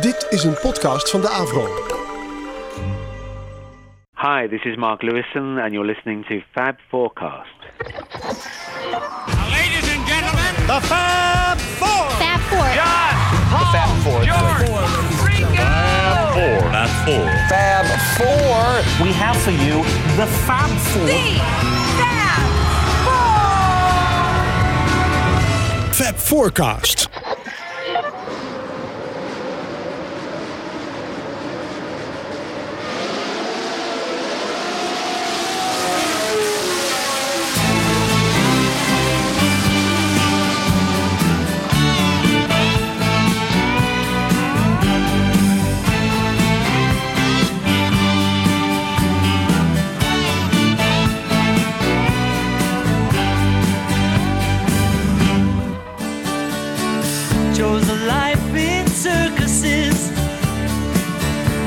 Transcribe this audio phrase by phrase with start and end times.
[0.00, 1.66] Dit is een podcast van de Avro.
[4.16, 7.58] Hi, this is Mark Lewison, and you're listening to Fab Forecast.
[9.50, 12.10] Ladies and gentlemen, The Fab Four.
[12.10, 12.66] Fab Four.
[12.74, 13.14] John,
[13.50, 14.24] Paul, Fab Four.
[14.24, 14.70] George,
[15.26, 15.70] Ringo.
[16.32, 16.70] Four.
[16.70, 17.26] Fab Four.
[17.48, 17.86] Fab
[18.16, 19.06] Four.
[19.06, 19.82] We have for you
[20.16, 21.08] the Fab Four.
[25.92, 27.11] Fab Forecast.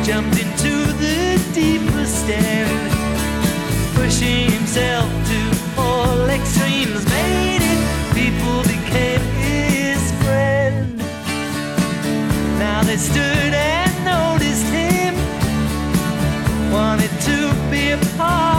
[0.05, 0.69] Jumped into
[1.01, 2.91] the deepest end,
[3.95, 8.13] pushing himself to all extremes, made it.
[8.13, 10.95] People became his friend.
[12.59, 15.15] Now they stood and noticed him,
[16.71, 18.54] wanted to be a part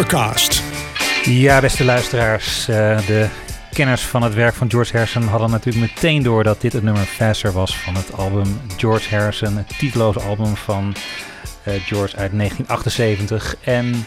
[0.00, 0.62] Forecast.
[1.24, 2.68] Ja, beste luisteraars.
[2.68, 3.26] eh, de
[3.72, 7.02] kenners van het werk van George Harrison hadden natuurlijk meteen door dat dit het nummer
[7.02, 9.56] Faster was van het album George Harrison.
[9.56, 10.94] Het titeloze album van
[11.62, 13.56] eh, George uit 1978.
[13.64, 14.06] En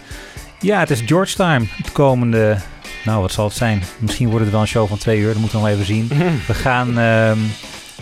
[0.60, 2.58] ja, het is George time het komende
[3.06, 3.84] Nou, wat zal het zijn?
[3.98, 5.28] Misschien wordt het wel een show van twee uur.
[5.32, 6.08] Dat moeten we nog even zien.
[6.48, 7.00] We gaan...
[7.00, 7.38] ehm,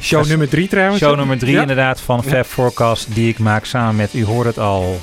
[0.02, 1.00] Show nummer drie trouwens.
[1.02, 1.62] Show nummer drie Ja.
[1.62, 2.30] inderdaad van Ja.
[2.32, 5.00] Fab Forecast die ik maak samen met, u hoort het al,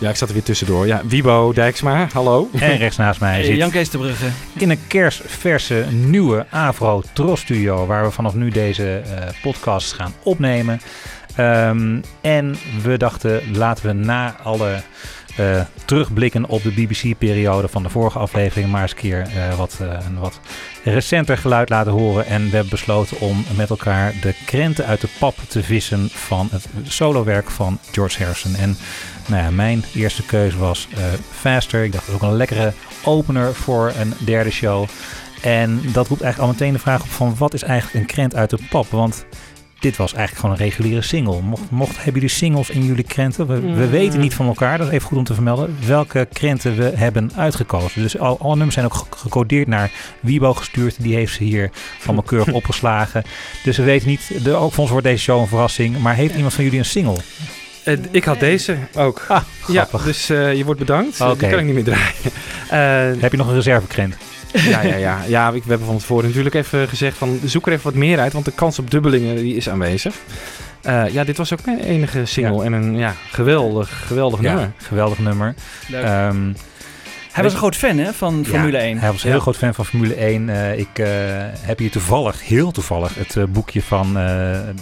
[0.00, 0.86] Ja, ik zat er weer tussendoor.
[0.86, 2.48] Ja, Wibo Dijksma, hallo.
[2.58, 4.26] en rechts naast mij zit Jan Kees de Brugge.
[4.56, 10.14] in een kerstverse nieuwe Avro Tros Studio waar we vanaf nu deze eh, podcast gaan
[10.22, 10.80] opnemen.
[11.36, 14.82] Ehm, en we dachten laten we na alle
[15.36, 19.78] eh, terugblikken op de BBC-periode van de vorige aflevering maar eens een keer eh, wat,
[19.80, 20.40] eh, een wat
[20.84, 22.26] recenter geluid laten horen.
[22.26, 26.48] En we hebben besloten om met elkaar de krenten uit de pap te vissen van
[26.50, 28.54] het solowerk van George Harrison.
[28.54, 28.76] En
[29.26, 30.88] nou ja, mijn eerste keuze was
[31.30, 31.84] Faster.
[31.84, 32.72] Ik dacht dat ook een lekkere
[33.04, 34.88] opener voor een derde show.
[35.40, 38.34] En dat roept eigenlijk al meteen de vraag op van wat is eigenlijk een krent
[38.34, 38.90] uit de pap?
[38.90, 39.24] Want
[39.80, 41.40] dit was eigenlijk gewoon een reguliere single.
[41.40, 43.46] Mocht, mocht hebben jullie singles in jullie krenten?
[43.46, 43.90] We, we Mm.
[43.90, 47.30] weten niet van elkaar, dat is even goed om te vermelden, welke krenten we hebben
[47.36, 48.02] uitgekozen.
[48.02, 49.90] Dus al, alle nummers zijn ook ge- gecodeerd naar
[50.20, 51.02] Wiebo gestuurd.
[51.02, 51.70] Die heeft ze hier
[52.04, 53.22] allemaal keurig opgeslagen.
[53.64, 55.98] Dus we weten niet, de, ook voor ons wordt deze show een verrassing.
[55.98, 57.16] Maar heeft iemand van jullie een single?
[57.84, 59.24] Eh, ik had deze ook.
[59.28, 61.20] Ah, ja, dus eh, je wordt bedankt.
[61.20, 61.36] Oké.
[61.38, 62.14] Die kan ik niet meer draaien.
[62.70, 64.14] Eh, Heb je nog een reservekrent?
[64.52, 65.18] Ja, ja, ja.
[65.26, 68.18] ja ik, we hebben van tevoren natuurlijk even gezegd van zoek er even wat meer
[68.18, 70.14] uit, want de kans op dubbelingen die is aanwezig.
[70.82, 74.72] Eh, ja, dit was ook mijn enige single en een ja, geweldig, geweldig nummer.
[74.76, 75.54] Geweldig nummer.
[75.88, 76.04] Leuk.
[77.40, 78.98] Hij was een groot fan hè, van Formule 1.
[78.98, 80.48] Hij was een heel groot fan van Formule 1.
[80.48, 81.06] Eh, ik eh,
[81.60, 84.12] heb hier toevallig, heel toevallig, het eh, boekje van eh,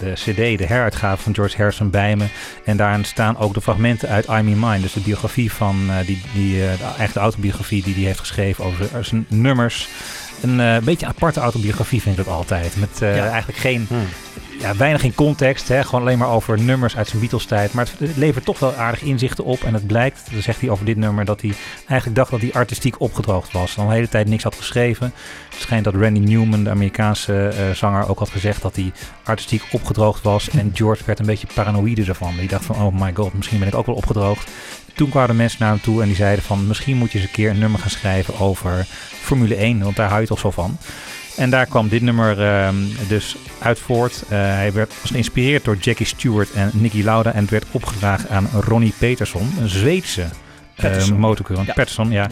[0.00, 2.24] de CD, de heruitgave van George Harrison bij me.
[2.64, 4.80] En daarin staan ook de fragmenten uit I'm in Mine.
[4.80, 8.18] Dus de biografie van, eh, die, die, eh, de, eigenlijk de autobiografie die hij heeft
[8.18, 9.88] geschreven over zijn nummers.
[10.42, 12.76] Een eh, beetje aparte autobiografie vind ik dat altijd.
[12.76, 13.28] Met eh, Ja.
[13.28, 14.06] eigenlijk geen, Hmm.
[14.58, 15.68] Ja, weinig in context.
[15.68, 15.84] Hè?
[15.84, 17.72] Gewoon alleen maar over nummers uit zijn Beatles tijd.
[17.72, 19.62] Maar het, het levert toch wel aardig inzichten op.
[19.62, 21.52] En het blijkt, dan zegt hij over dit nummer, dat hij
[21.86, 23.74] eigenlijk dacht dat hij artistiek opgedroogd was.
[23.74, 25.12] Dan de hele tijd niks had geschreven.
[25.50, 28.92] Het schijnt dat Randy Newman, de Amerikaanse eh, zanger, ook had gezegd dat hij
[29.24, 30.50] artistiek opgedroogd was.
[30.50, 32.36] En George werd een beetje paranoïde ervan.
[32.36, 34.50] Die dacht van, oh my god, misschien ben ik ook wel opgedroogd.
[34.94, 37.32] Toen kwamen mensen naar hem toe en die zeiden van, misschien moet je eens een
[37.34, 38.86] keer een nummer gaan schrijven over
[39.20, 40.78] Formule 1, want daar hou je toch zo van.
[41.38, 42.74] En daar kwam dit nummer ehm,
[43.08, 44.22] dus uit voort.
[44.22, 48.30] Eh, hij werd, was geïnspireerd door Jackie Stewart en Nicky Lauda en het werd opgedragen
[48.30, 50.26] aan Ronnie Peterson, een Zweedse
[50.84, 51.06] uh.
[51.66, 51.72] Ja.
[51.72, 52.28] Patterson, ja.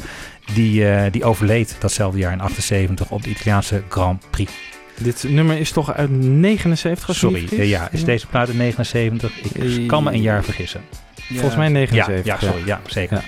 [0.55, 4.53] Die, eh, die overleed datzelfde jaar in 78 op de Italiaanse Grand Prix.
[4.99, 8.49] Dit nummer is toch uit 79 als ik me Sorry, eh, ja, is deze plaat
[8.49, 9.39] in 79?
[9.55, 10.81] Ik kan me een jaar vergissen.
[11.15, 12.25] Volgens mij Ja, 79.
[12.25, 13.25] ja, sorry, ja, zeker.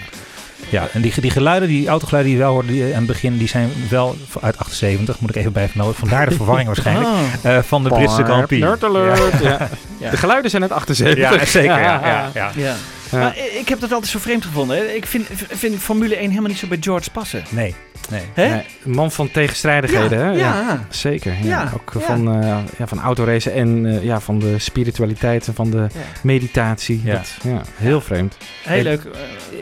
[0.69, 0.89] Ja.
[0.93, 3.49] En die, die geluiden, die autogeluiden die je wel hoorde die, aan het begin, die
[3.49, 5.95] zijn wel uit 78, moet ik even bij vermelden.
[5.97, 7.09] Vandaar de verwarring waarschijnlijk.
[7.45, 7.57] Ah.
[7.57, 8.65] eh, van de Britse Grand Prix.
[8.65, 9.43] Nerd alert.
[9.43, 9.69] Ja.
[10.01, 10.11] Ja.
[10.11, 11.19] De geluiden zijn uit 78.
[11.19, 11.69] Ja, zeker.
[11.71, 12.51] Ja, ja, ja.
[12.57, 12.75] Ja.
[13.11, 13.19] Ja.
[13.19, 14.77] Maar ik heb dat altijd zo vreemd gevonden.
[14.77, 14.83] hè.
[14.85, 17.43] Ik vind, vind Formule 1 helemaal niet zo bij George passen.
[17.49, 17.75] Nee,
[18.11, 18.23] nee.
[18.51, 20.25] Nee, een man van tegenstrijdigheden, hè?
[20.31, 20.87] ja, ja.
[20.91, 21.33] Zeker.
[21.43, 21.47] Ja.
[21.49, 22.01] Ja, Ook ja.
[22.01, 26.01] van, eh ja, van autoracen en eh, ja, van de spiritualiteit en van de Ja.
[26.23, 27.01] meditatie.
[27.05, 27.13] Ja.
[27.13, 28.37] Dat, ja, heel vreemd.
[28.65, 29.05] Heel leuk.
[29.05, 29.11] eh,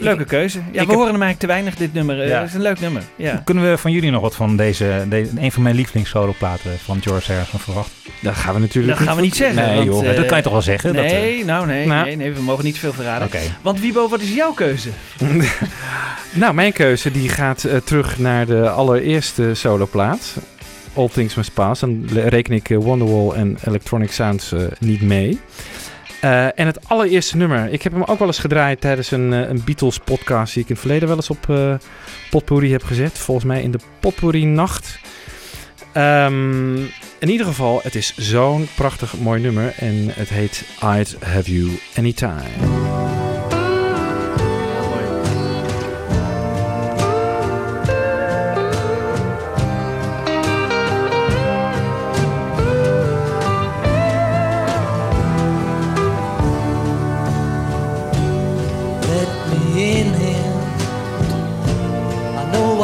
[0.00, 0.58] leuke keuze.
[0.58, 2.26] Ja, ik we heb- horen hem eigenlijk te weinig, dit nummer.
[2.28, 2.38] Ja.
[2.40, 3.02] Het is een leuk nummer.
[3.16, 3.42] Ja.
[3.44, 7.32] Kunnen we van jullie nog wat van deze, de, een van mijn lievelingssoloplaten van George
[7.32, 7.92] Harrison verwachten?
[8.22, 9.62] Dat gaan we natuurlijk Dat gaan we niet zeggen.
[9.66, 10.16] Nee, want, joh.
[10.16, 10.94] dat kan je toch wel zeggen?
[10.94, 12.04] dat, Nee, nou nee, Nou.
[12.06, 13.28] nee, nee, we mogen niet veel verraden.
[13.62, 14.88] Want Wiebo, wat is jouw keuze?
[16.32, 20.34] Nou, mijn keuze die gaat eh, terug naar de allereerste soloplaat.
[20.94, 21.81] All Things Must Pass.
[21.81, 25.41] Dan reken ik eh, Wonderwall en Electronic Sounds eh, niet mee.
[26.20, 27.72] Eh, en het allereerste nummer.
[27.72, 30.74] Ik heb hem ook wel eens gedraaid tijdens een, een Beatles podcast die ik in
[30.74, 31.74] het verleden wel eens op eh
[32.31, 33.19] Potpourri heb gezet.
[33.19, 34.98] Volgens mij in de Potpourri Nacht.
[35.93, 36.77] Ehm,
[37.19, 39.74] in ieder geval, het is zo'n prachtig mooi nummer.
[39.77, 43.25] En het heet I'd Have You Anytime.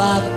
[0.02, 0.31] I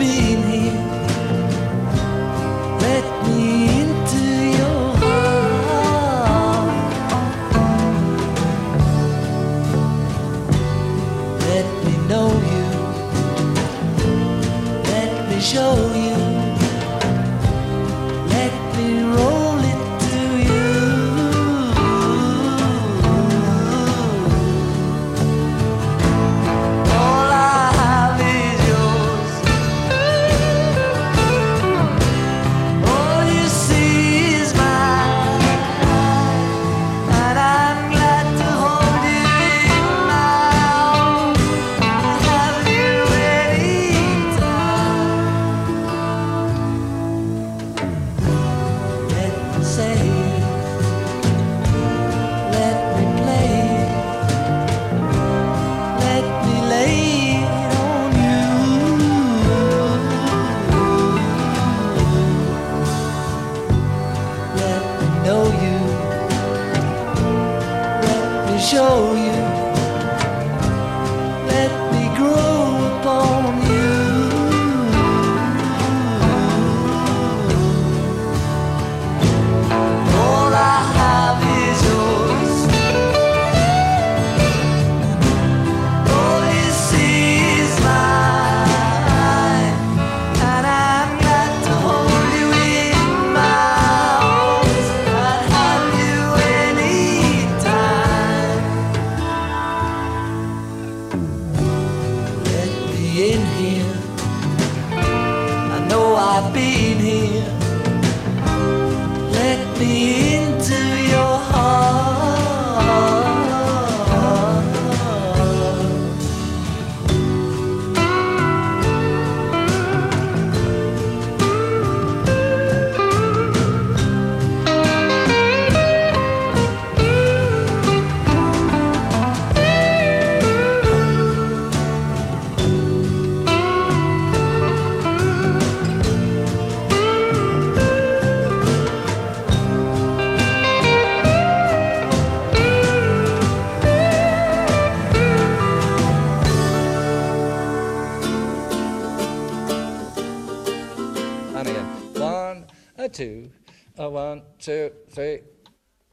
[154.65, 155.41] two, three.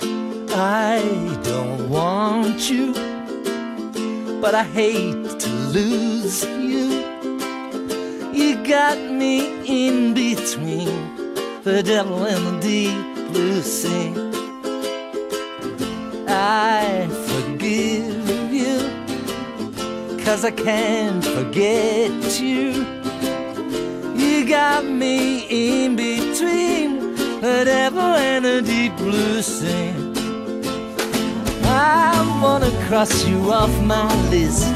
[0.02, 1.00] I
[1.42, 2.92] don't want you,
[4.42, 6.86] but I hate to lose you.
[8.30, 10.92] You got me in between
[11.64, 14.12] the devil and the deep blue sea.
[16.28, 18.76] I forgive you,
[20.26, 22.84] cause I can't forget you.
[24.14, 27.01] You got me in between
[27.42, 29.90] devil and the deep blue sea.
[31.64, 34.72] I wanna cross you off my list.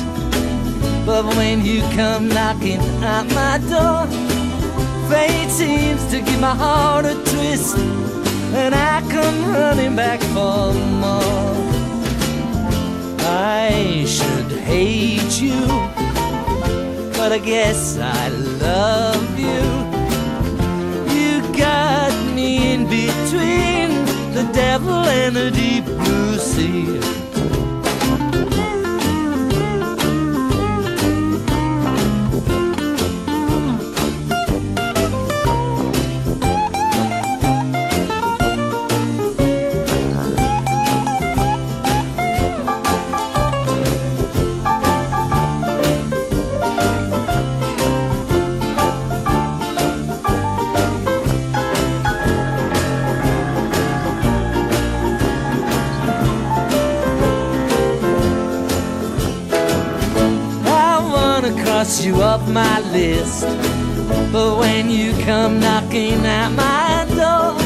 [1.06, 4.06] But when you come knocking at my door,
[5.08, 7.78] fate seems to give my heart a twist.
[8.54, 11.54] And I come running back for more.
[13.20, 15.61] I should hate you,
[17.16, 19.62] but I guess I love you.
[21.14, 22.06] You got in
[22.88, 23.88] between
[24.33, 27.25] the devil and the deep blue sea.
[61.87, 63.43] Cross you off my list.
[64.33, 67.59] But when you come knocking at my door,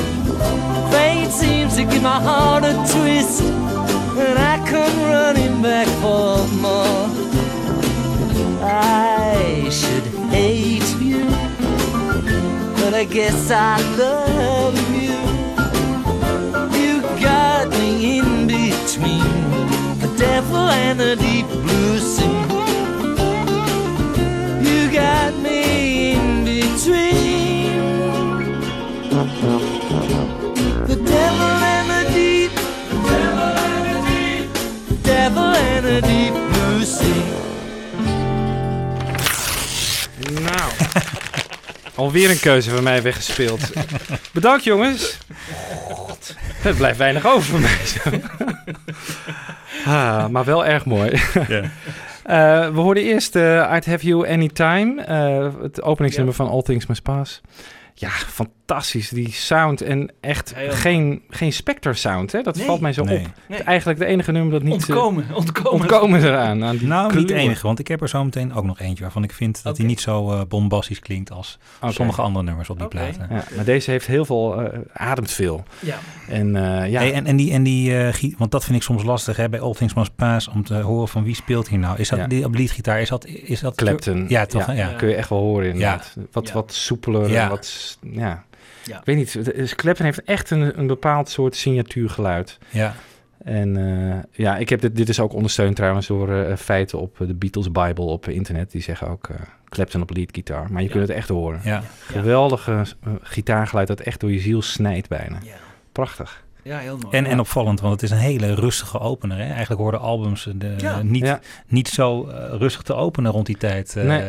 [0.90, 3.42] fate seems to give my heart a twist.
[3.42, 7.08] And I come running back for more.
[8.62, 11.24] I should hate you,
[12.76, 15.16] but I guess I love you.
[16.78, 19.32] You got me in between
[19.98, 22.59] the devil and the deep blue sea.
[29.20, 32.50] The devil and the deep,
[33.04, 34.48] devil and the deep,
[35.02, 37.24] devil and the deep blue sea.
[40.42, 40.70] Nou,
[41.94, 43.72] alweer een keuze van mij weggespeeld.
[44.32, 45.18] Bedankt jongens.
[45.90, 47.86] God, het blijft weinig over voor mij.
[47.86, 48.10] zo.
[49.90, 51.10] ah, maar wel erg mooi.
[52.22, 56.86] Eh, we hoorden eerst eh, I'd Have You Anytime, eh het openingsnummer van All Things
[56.86, 57.40] Must Pass.
[58.00, 59.08] Ja, fantastisch.
[59.08, 62.32] Die sound en echt geen, geen Spectre sound.
[62.32, 62.42] Hè?
[62.42, 62.66] Dat Nee.
[62.66, 63.18] valt mij zo Nee.
[63.18, 63.26] op.
[63.48, 63.62] Nee.
[63.62, 64.72] Eigenlijk de enige nummer dat niet...
[64.72, 65.72] eh, Ontkomen, ontkomen.
[65.72, 66.64] ontkomen eraan.
[66.64, 67.44] Aan die Nou, niet de kleuren.
[67.46, 69.86] enige, want ik heb er zo meteen ook nog eentje waarvan ik vind dat hij
[69.86, 72.96] niet zo eh, bombastisch klinkt als sommige andere nummers op die Oké.
[72.96, 73.26] platen.
[73.30, 75.64] Ja, maar deze heeft heel veel, eh, ademt veel.
[75.80, 75.96] Ja.
[76.28, 79.02] En eh, ja, Hey, en, en die, en die eh, want dat vind ik soms
[79.02, 81.98] lastig hè, bij All Things Must Pass om te horen van wie speelt hier nou.
[81.98, 82.26] Is dat Ja.
[82.26, 83.00] die op leadgitaar?
[83.00, 84.24] Is dat, is dat Clapton.
[84.28, 84.72] Ja, toch?
[84.74, 84.86] Ja.
[84.86, 86.16] kun je echt wel horen inderdaad.
[86.32, 86.54] Wat, Ja.
[86.54, 88.44] wat soepeler, wat, ja.
[88.84, 88.98] Ja.
[88.98, 92.58] Ik weet niet, is- Clapton heeft echt een, een bepaald soort signatuurgeluid.
[92.70, 92.94] ja.
[93.44, 97.20] En eh, ja, ik heb dit, dit is ook ondersteund trouwens door eh, feiten op
[97.20, 98.70] eh, de Beatles Bible op internet.
[98.70, 99.36] Die zeggen ook eh
[99.68, 100.72] Clapton op lead gitaar.
[100.72, 100.92] Maar je Ja.
[100.94, 101.60] kunt het echt horen.
[101.64, 101.82] Ja.
[102.00, 102.84] Geweldige
[103.22, 105.38] gitaargeluid dat echt door je ziel snijdt bijna.
[105.42, 105.54] Ja.
[105.92, 106.44] Prachtig.
[106.62, 107.16] Ja, heel mooi.
[107.16, 109.36] En, en opvallend, want het is een hele rustige opener.
[109.36, 109.44] Hè?
[109.50, 111.02] Eigenlijk worden albums eh, de, Ja.
[111.02, 111.40] niet, Ja.
[111.66, 113.96] niet zo eh, rustig te openen rond die tijd.
[113.96, 114.22] eh, Nee.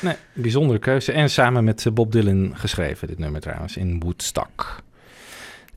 [0.00, 1.12] Nee, bijzondere keuze.
[1.12, 4.82] En samen met Bob Dylan geschreven, dit nummer trouwens, in Woodstock.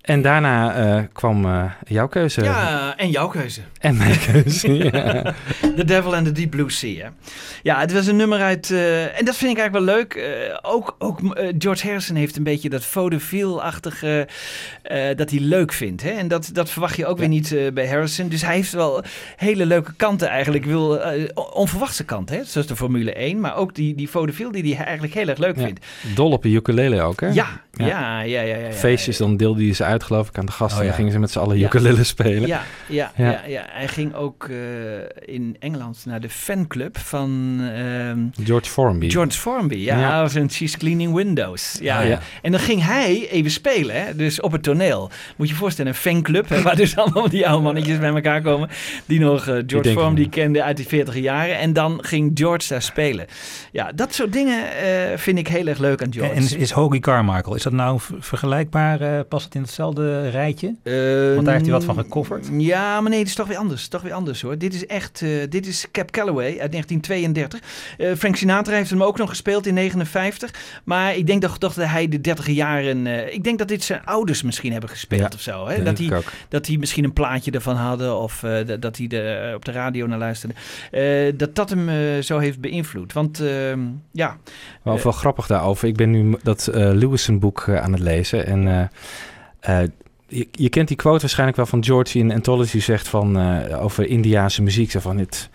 [0.02, 2.44] En daarna eh, kwam eh, jouw keuze.
[2.44, 3.62] Ja, en jouw keuze.
[3.80, 5.34] En mijn keuze, ja.
[5.76, 7.04] The Devil and the Deep Blue Sea.
[7.04, 7.10] Hè?
[7.64, 8.72] Ja, het was een nummer uit...
[8.72, 10.20] eh, en dat vind ik eigenlijk wel leuk.
[10.62, 11.20] ook ook
[11.58, 14.28] George Harrison heeft een beetje dat vaudeville-achtige...
[15.16, 16.04] dat hij leuk vindt.
[16.04, 16.10] Hè?
[16.10, 18.30] En dat, dat verwacht je ook weer niet bij Harrison.
[18.30, 19.04] Dus hij heeft wel
[19.36, 20.66] hele leuke kanten eigenlijk.
[20.66, 21.00] Wil,
[21.54, 22.44] onverwachte kanten, hè?
[22.44, 23.40] zoals de Formule 1.
[23.40, 25.64] Maar ook die, die vaudeville die hij eigenlijk heel erg leuk Ja.
[25.66, 25.86] vindt.
[26.16, 27.28] Dol op een ukulele ook, hè?
[27.28, 27.34] Ja,
[27.72, 28.22] ja, Ja.
[28.22, 28.42] ja, ja.
[28.42, 30.68] ja, ja, Feestjes, dan deelde hij ze uit, geloof ik, aan de gasten.
[30.68, 30.88] Oh, En ja.
[30.88, 31.66] dan gingen ze met z'n allen Ja.
[31.66, 32.48] ukulele spelen.
[32.48, 33.30] Ja, ja, ja.
[33.32, 33.42] Ja.
[33.48, 34.56] ja, Hij ging ook eh,
[35.36, 39.10] in Engeland naar de fanclub van ehm, George Formby.
[39.10, 39.76] George Formby.
[39.76, 40.30] Ja, Ja.
[40.30, 41.78] van She's Cleaning Windows.
[41.82, 42.20] Ja, Ah, ja.
[42.42, 45.10] En dan ging hij even spelen, hè, dus op het toneel.
[45.36, 48.42] Moet je je voorstellen, een fanclub, hè, waar dus allemaal die oude mannetjes bij elkaar
[48.42, 48.70] komen.
[49.06, 51.58] Die nog eh, George denken Formby kenden uit die 40 jaren.
[51.58, 53.26] En dan ging George daar spelen.
[53.72, 56.34] Ja, dat soort dingen eh, vind ik heel erg leuk aan George.
[56.34, 59.02] En is, is Hoagie Carmichael, is dat nou vergelijkbaar?
[59.02, 59.81] eh, past het in hetzelfde
[60.30, 60.76] rijtje?
[60.84, 60.94] Eh,
[61.34, 62.48] Want daar heeft hij wat van gecoverd.
[62.58, 63.88] Ja, maar nee, het is toch weer anders.
[63.88, 64.58] Toch weer anders hoor.
[64.58, 67.60] Dit is echt, eh, dit is Cap Calloway uit 1932.
[67.98, 70.54] Eh, Frank Sinatra heeft hem ook nog gespeeld in 59.
[70.84, 74.06] Maar ik denk toch dat hij de 30 jaren, eh, ik denk dat dit zijn
[74.06, 75.68] ouders misschien hebben gespeeld Ja, of zo.
[75.68, 75.84] Hè?
[75.84, 76.32] Dat, ook.
[76.50, 80.08] dat hij misschien een plaatje ervan hadden of dat- dat hij de, op de radio
[80.08, 80.54] naar luisterde.
[81.38, 81.90] Dat dat hem
[82.24, 83.14] zo heeft beïnvloed.
[83.14, 83.80] Want ehm,
[84.12, 84.38] ja,
[84.84, 85.88] Wel, wel grappig daarover.
[85.88, 88.46] Ik ben nu dat eh Lewison boek aan het lezen.
[88.46, 88.90] En
[89.62, 89.80] eh,
[90.52, 94.62] je, kent die quote waarschijnlijk wel van George in Anthology zegt van, eh, over Indiaanse
[94.62, 94.92] muziek.
[94.92, 95.50] Van, it,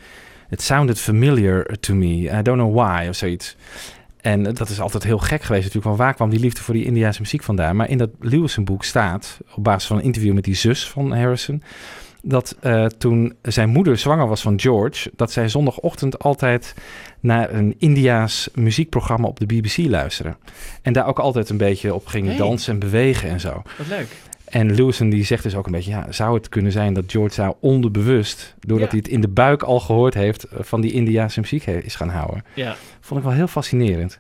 [0.51, 2.07] it sounded familiar to me.
[2.07, 3.57] I don't know why, of zoiets.
[4.21, 5.97] En dat is altijd heel gek geweest natuurlijk.
[5.97, 7.77] Van waar kwam die liefde voor die Indiaanse muziek vandaan?
[7.77, 11.13] Maar in dat Lewison boek staat, op basis van een interview met die zus van
[11.13, 11.63] Harrison...
[12.23, 15.11] dat eh, toen zijn moeder zwanger was van George...
[15.17, 16.75] dat zij zondagochtend altijd
[17.21, 20.37] naar een Indiaas muziekprogramma op de BBC luisteren.
[20.83, 22.39] En daar ook altijd een beetje op gingen Hey.
[22.39, 23.63] dansen en bewegen en zo.
[23.79, 24.07] wat leuk.
[24.45, 25.91] En Lewison die zegt dus ook een beetje...
[25.91, 28.55] Ja, zou het kunnen zijn dat George daar onderbewust...
[28.61, 28.91] doordat Ja.
[28.93, 30.45] hij het in de buik al gehoord heeft...
[30.45, 32.45] eh, van die Indiaanse muziek is gaan houden.
[32.55, 32.77] Ja.
[33.01, 34.19] Vond ik wel heel fascinerend.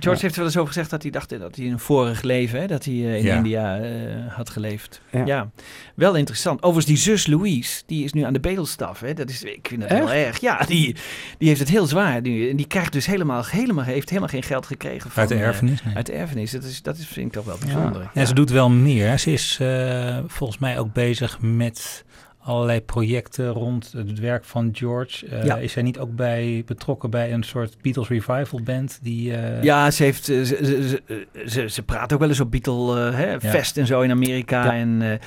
[0.00, 0.22] George Ja.
[0.26, 2.60] heeft er wel eens over gezegd dat hij dacht dat hij in een vorig leven,
[2.60, 3.36] hè, dat hij eh, in Ja.
[3.36, 3.90] India eh,
[4.28, 5.00] had geleefd.
[5.12, 5.22] Ja.
[5.26, 5.50] Ja.
[5.94, 6.62] wel interessant.
[6.62, 9.00] Overigens, die zus Louise, die is nu aan de bedelstaf.
[9.00, 9.14] Hè.
[9.14, 10.40] Dat is, ik vind dat heel erg.
[10.40, 10.96] Ja, die,
[11.38, 12.50] die heeft het heel zwaar nu.
[12.50, 15.10] En die krijgt dus helemaal, helemaal, heeft helemaal geen geld gekregen.
[15.10, 15.82] Van, Uit de eh, erfenis?
[15.82, 15.94] Nee.
[15.96, 16.50] uit de erfenis.
[16.50, 18.10] Dat, is, dat is, vind ik toch wel bijzonder.
[18.14, 19.08] Ja, ze doet wel meer.
[19.08, 19.16] hè.
[19.16, 22.04] Ze is eh, volgens mij ook bezig met
[22.46, 25.26] allerlei projecten rond het werk van George.
[25.26, 25.56] Eh, Ja.
[25.56, 28.98] Is zij niet ook bij betrokken bij een soort Beatles revival band?
[29.02, 30.56] Die, eh, Ja, ze, heeft, eh, ze,
[31.04, 34.10] ze, ze, ze, praat ook wel eens op Beatle eh, hè, Fest en zo in
[34.10, 34.64] Amerika.
[34.64, 34.74] Ja.
[34.74, 35.18] En eh,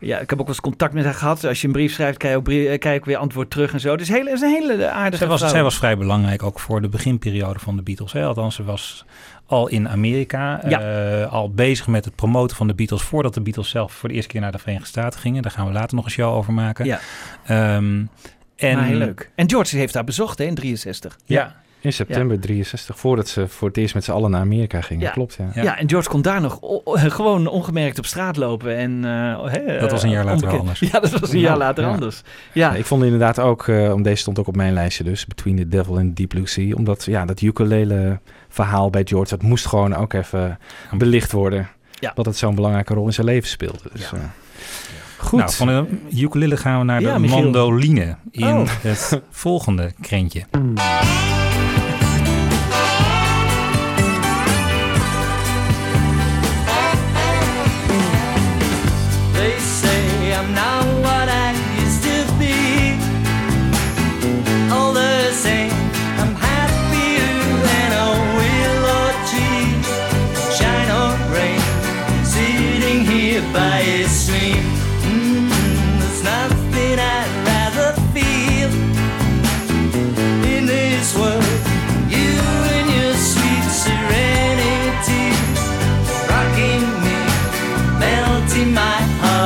[0.00, 1.44] ja, ik heb ook wel eens contact met haar gehad.
[1.44, 3.50] Als je een brief schrijft, krijg je ook, brie- eh, krijg je ook weer antwoord
[3.50, 3.96] terug en zo.
[3.96, 5.50] Dus hele, is een hele aardige zij, was, vrouw.
[5.50, 8.12] zij was vrij belangrijk ook voor de beginperiode van de Beatles.
[8.12, 8.24] Hè?
[8.24, 9.04] Althans, ze was
[9.46, 13.68] al in Amerika, eh, al bezig met het promoten van de Beatles voordat de Beatles
[13.68, 15.42] zelf voor de eerste keer naar de Verenigde Staten gingen.
[15.42, 16.84] Daar gaan we later nog een show over maken.
[16.84, 17.00] Ja.
[17.44, 18.04] Ehm,
[18.56, 19.30] en, Maar heel leuk.
[19.34, 21.18] En George heeft haar bezocht hè, in 63.
[21.24, 25.02] Ja, In september 63, voordat ze voor het eerst met z'n allen naar Amerika gingen.
[25.02, 25.10] Ja.
[25.10, 25.50] Klopt, ja.
[25.54, 25.62] Ja.
[25.62, 25.78] Ja.
[25.78, 26.58] en George kon daar nog
[26.94, 28.76] gewoon ongemerkt op straat lopen.
[28.76, 30.60] En, eh, hè, Dat was een jaar later onbekend.
[30.60, 30.80] anders.
[30.92, 31.90] Ja, dat was een jaar later ja.
[31.90, 32.22] anders.
[32.52, 35.56] Ja, Ik vond inderdaad ook, eh, om deze stond ook op mijn lijstje dus, Between
[35.56, 36.74] the Devil and Deep Blue Sea.
[36.74, 40.58] Omdat ja, dat ukulele verhaal bij George, dat moest gewoon ook even
[40.92, 41.68] belicht worden.
[42.00, 42.12] Ja.
[42.14, 43.78] Dat het zo'n belangrijke rol in zijn leven speelde.
[43.92, 44.16] Dus, Ja.
[44.16, 44.22] eh,
[45.18, 45.38] goed.
[45.38, 45.86] Nou, van de
[46.22, 48.68] ukulele gaan we naar de mandoline in Oh.
[48.82, 50.44] het volgende krentje.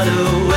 [0.00, 0.49] My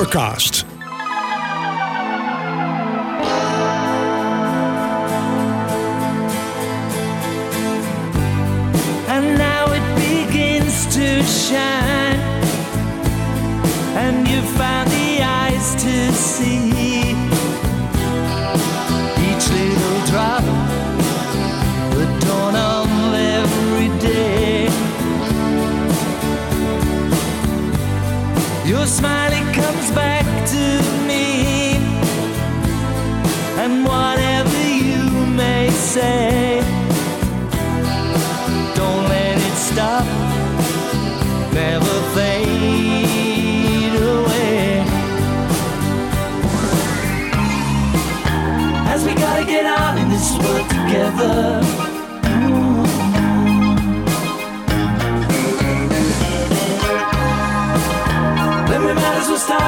[0.00, 0.64] Forecast.
[9.08, 11.89] and now it begins to shine.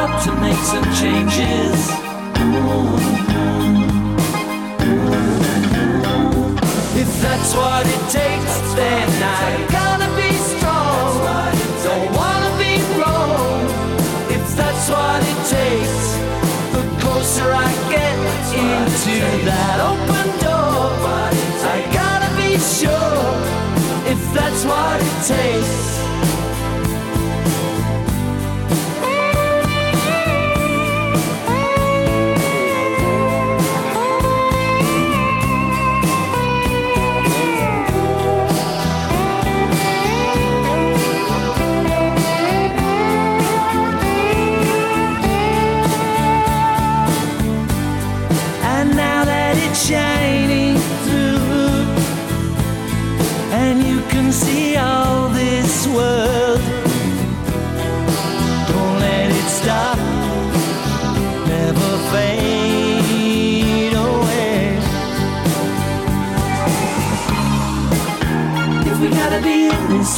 [0.02, 1.78] Start to make some changes.
[7.02, 11.54] If that's what it takes, then I gotta be strong.
[11.86, 13.62] Don't wanna be wrong.
[14.36, 16.04] If that's what it takes,
[16.74, 18.16] the closer I get
[18.64, 19.16] into
[19.50, 20.90] that open door,
[21.74, 23.22] I gotta be sure.
[24.12, 26.11] If that's what it takes.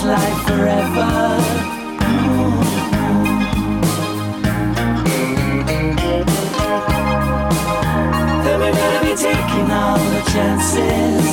[0.04, 1.40] Life forever.
[9.16, 11.26] Taking all the chances.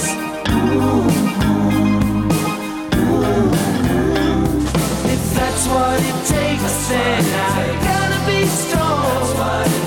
[5.13, 9.35] If that's what it takes, then I gotta be strong.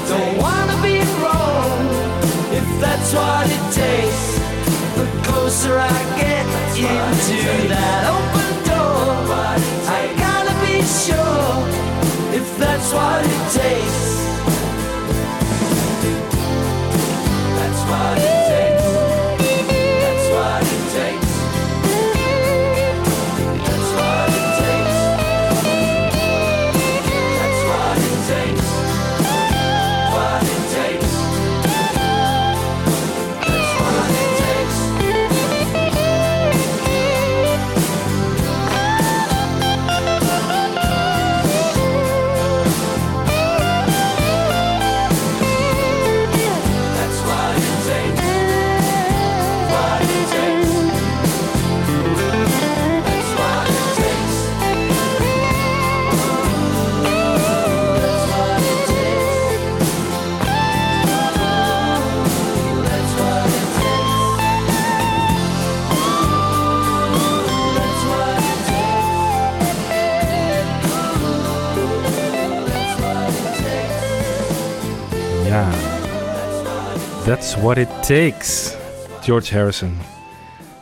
[0.09, 1.87] Don't wanna be wrong.
[2.53, 4.25] If that's what it takes,
[4.99, 8.44] the closer I get into that open
[12.59, 14.34] that's what it takes.
[77.55, 78.75] That's what it takes.
[79.23, 79.97] George Harrison.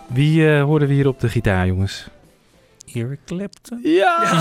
[0.07, 2.09] Wie eh hoorden we hier op de gitaar, jongens?
[2.95, 3.81] Eric Clapton.
[3.83, 4.41] Ja!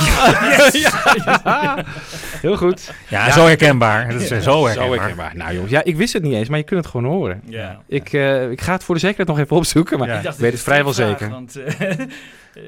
[0.72, 1.86] ja.
[2.42, 2.94] Heel goed.
[3.10, 4.10] Ja, zo herkenbaar.
[4.12, 5.36] Dat is eh, zo herkenbaar.
[5.36, 7.42] Nou jongens, ja, ik wist het niet eens, maar je kunt het gewoon horen.
[7.46, 7.82] Ja.
[7.88, 10.20] Ik, eh, ik ga het voor de zekerheid nog even opzoeken, maar Ja.
[10.20, 11.30] ik weet het vrijwel zeker.
[11.30, 11.80] Want, eh,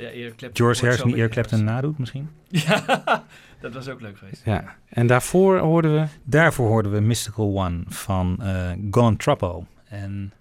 [0.01, 1.31] ja, Eric Clapton George Harrison die Eric.
[1.31, 2.29] Clapton nadoet misschien.
[2.47, 3.23] Ja,
[3.63, 4.41] dat was ook leuk geweest.
[4.45, 4.75] Ja.
[4.89, 6.05] En daarvoor hoorden we...
[6.23, 9.65] Daarvoor hoorden we Mystical One van eh Gone Troppo.
[9.87, 10.33] En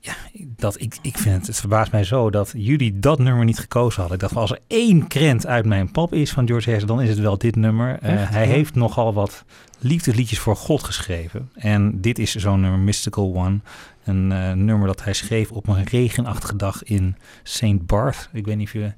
[0.00, 3.58] ja, dat, ik, ik vind het, het verbaast mij zo dat jullie dat nummer niet
[3.58, 4.14] gekozen hadden.
[4.14, 7.04] Ik dacht, van, als er één krent uit mijn pop is van George Harrison, dan
[7.04, 7.98] is het wel dit nummer.
[8.00, 8.52] Eh, hij Ja.
[8.52, 9.44] heeft nogal wat
[9.78, 11.50] liefdesliedjes voor God geschreven.
[11.54, 13.58] En dit is zo'n nummer, Mystical One.
[14.04, 17.86] Een eh, nummer dat hij schreef op een regenachtige dag in St.
[17.86, 18.28] Barth.
[18.32, 18.92] Ik weet niet of je...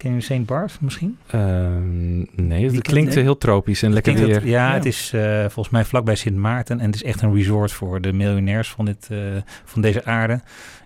[0.00, 0.44] Ken je St.
[0.46, 1.18] Barth misschien?
[1.26, 4.34] Ehm, nee, het klinkt heel tropisch en lekker weer.
[4.34, 4.74] dat- ja, Ja.
[4.74, 6.80] het is eh, volgens mij vlakbij Sint Maarten.
[6.80, 9.18] En het is echt een resort voor de miljonairs van, dit, eh,
[9.64, 10.40] van deze aarde.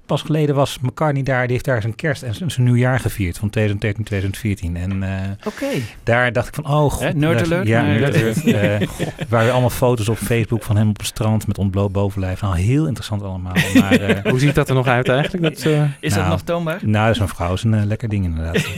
[0.07, 1.43] Pas geleden was McCartney daar.
[1.43, 4.77] Die heeft daar zijn kerst en zijn zijn nieuwjaar gevierd van 2013, 2014.
[4.77, 5.67] En eh, Oké.
[6.03, 7.15] daar dacht ik van, oh god.
[7.15, 8.45] Nerd alert, Ja, nerd alert.
[8.45, 8.89] Eh,
[9.29, 12.41] waar weer allemaal foto's op Facebook van hem op het strand met ontbloot bovenlijf.
[12.41, 13.53] Nou, heel interessant allemaal.
[13.75, 15.43] Maar, eh, Hoe ziet dat er nog uit eigenlijk?
[15.43, 16.79] Dat, eh, Is dat Nou, nog toonbaar?
[16.83, 17.53] nou, dat is een vrouw.
[17.53, 18.67] Is een eh, lekker ding inderdaad.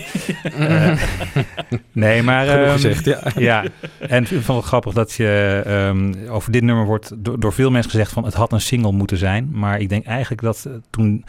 [0.57, 0.93] Eh,
[1.93, 2.47] nee, maar...
[2.47, 3.21] Genoeg ehm, gezegd, ja.
[3.37, 3.65] ja,
[3.99, 7.71] en ik vond het grappig dat je ehm, over dit nummer wordt door, door veel
[7.71, 9.49] mensen gezegd van het had een single moeten zijn.
[9.53, 10.73] Maar ik denk eigenlijk dat eh,
[11.17, 11.25] toen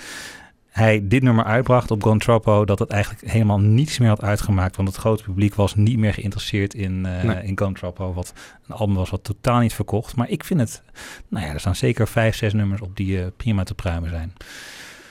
[0.78, 4.76] hij dit nummer uitbracht op Gone Troppo, dat het eigenlijk helemaal niets meer had uitgemaakt.
[4.76, 7.44] Want het grote publiek was niet meer geïnteresseerd in, eh Nee.
[7.44, 8.34] in Gone wat
[8.68, 10.16] een album was wat totaal niet verkocht.
[10.16, 10.84] Maar ik vind het,
[11.28, 14.34] nou ja, er staan zeker vijf, zes nummers op die eh, prima te pruimen zijn.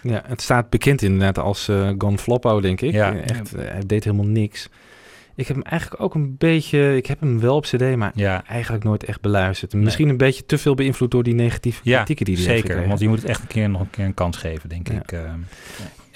[0.03, 2.93] Ja, het staat bekend inderdaad als eh Gone Floppo, denk ik.
[2.93, 3.15] Ja.
[3.15, 4.69] Echt, eh, hij deed helemaal niks.
[5.37, 6.96] Ik heb hem eigenlijk ook een beetje...
[6.96, 9.75] Ik heb hem wel op cd, maar Ja, eigenlijk nooit echt beluisterd.
[9.75, 12.88] Misschien een beetje te veel beïnvloed door die negatieve ja kritieken die hij heeft zeker.
[12.88, 15.12] Want je moet het echt een keer nog een keer een kans geven, denk ik.
[15.12, 15.38] ehm.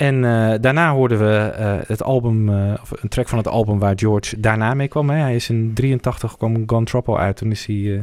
[0.00, 3.78] En eh, daarna hoorden we eh, het album, eh, of een track van het album
[3.78, 5.10] waar George daarna mee kwam.
[5.10, 5.16] Hè.
[5.16, 7.36] Hij is in 83 kwam Gone uit.
[7.36, 8.00] Toen is hij, eh,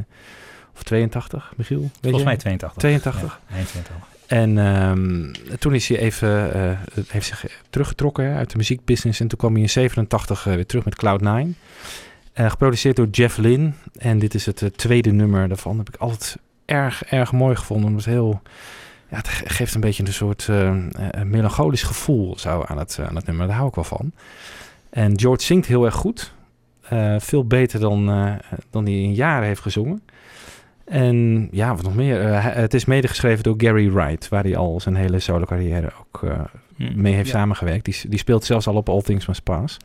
[0.75, 1.89] of 82, Michiel?
[2.01, 2.81] Volgens mij 82.
[2.81, 3.39] 82.
[3.49, 4.16] Ja, eind 82.
[4.27, 9.19] En ehm, toen is hij even, eh, heeft zich teruggetrokken uit de muziekbusiness.
[9.19, 11.55] En toen kwam hij in 87 eh, weer terug met Cloud9.
[12.33, 13.71] Eh, geproduceerd door Jeff Lynne.
[13.97, 15.77] En dit is het tweede nummer daarvan.
[15.77, 17.95] Dat heb ik altijd erg, erg mooi gevonden.
[17.95, 18.41] Het heel...
[19.09, 20.49] Ja, het ge- geeft een beetje een soort
[21.23, 23.47] melancholisch gevoel zo aan, het, aan het nummer.
[23.47, 24.11] Daar hou ik wel van.
[24.89, 26.33] En George zingt heel erg goed.
[27.17, 28.05] Veel beter dan,
[28.69, 30.01] dan hij in jaren heeft gezongen.
[30.87, 32.21] En ja, wat nog meer.
[32.21, 36.23] Eh, het is medegeschreven door Gary Wright, waar hij al zijn hele solo carrière ook
[36.23, 36.39] eh,
[36.95, 37.33] mee heeft Ja.
[37.33, 37.85] samengewerkt.
[37.85, 39.77] Die, die speelt zelfs al op All Things Must Pass.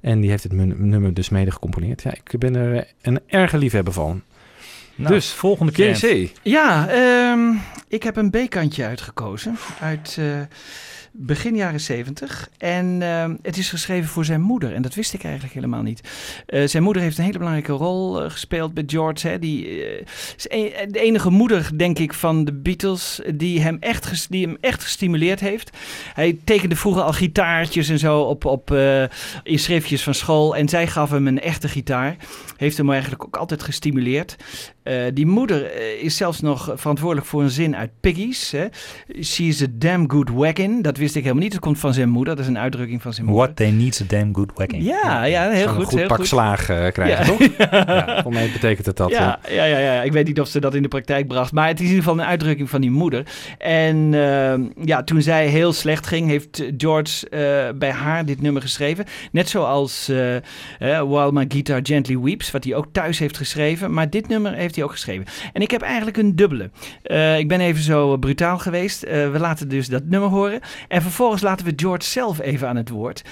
[0.00, 2.02] En die heeft het nummer dus mede gecomponeerd.
[2.02, 4.22] Ja, ik ben er een erge liefhebber van.
[4.94, 6.06] Nou, dus, volgende keer.
[6.06, 6.30] JC.
[6.42, 7.52] Ja, ehm,
[7.88, 9.56] ik heb een B-kantje uitgekozen.
[9.80, 10.26] Uit eh,
[11.16, 12.48] begin jaren 70.
[12.58, 14.74] En ehm, het is geschreven voor zijn moeder.
[14.74, 16.08] En dat wist ik eigenlijk helemaal niet.
[16.46, 19.28] Eh, zijn moeder heeft een hele belangrijke rol eh, gespeeld bij George.
[19.28, 19.38] Hè.
[19.38, 20.42] Die eh, is
[20.88, 25.40] de enige moeder, denk ik, van de Beatles die hem echt, die hem echt gestimuleerd
[25.40, 25.76] heeft.
[26.14, 28.70] Hij tekende vroeger al gitaartjes en zo op, op,
[29.42, 30.56] in schriftjes van school.
[30.56, 32.16] En zij gaf hem een echte gitaar.
[32.56, 34.36] Heeft hem eigenlijk ook altijd gestimuleerd.
[34.84, 38.50] Eh, die moeder eh, is zelfs nog verantwoordelijk voor een zin uit Piggies.
[38.50, 38.64] Hè.
[39.22, 40.82] She's a damn good wagon.
[40.82, 41.52] Dat wist ik helemaal niet.
[41.52, 42.36] Dat komt van zijn moeder.
[42.36, 43.44] Dat is een uitdrukking van zijn moeder.
[43.44, 44.82] What they need's a damn good whacking.
[44.84, 45.84] Ja, ja, heel goed.
[45.84, 46.26] goed heel pak goed.
[46.26, 47.24] slaag eh, krijgen, Ja.
[47.24, 47.48] toch?
[47.84, 49.10] Ja, voor mij betekent het dat.
[49.10, 51.52] Ja, ja, ja, ja, ik weet niet of ze dat in de praktijk bracht.
[51.52, 53.26] Maar het is in ieder geval een uitdrukking van die moeder.
[53.58, 57.26] En ehm, ja, toen zij heel slecht ging, heeft George
[57.78, 59.04] bij haar dit nummer geschreven.
[59.32, 60.06] Net zoals
[60.78, 63.92] While My Guitar Gently Weeps, wat hij ook thuis heeft geschreven.
[63.92, 65.26] Maar dit nummer heeft hij ook geschreven.
[65.52, 66.70] En ik heb eigenlijk een dubbele.
[67.02, 69.02] Eh, ik ben even zo brutaal geweest.
[69.02, 70.60] Eh, we laten dus dat nummer horen.
[70.88, 73.22] En vervolgens laten we George zelf even aan het woord.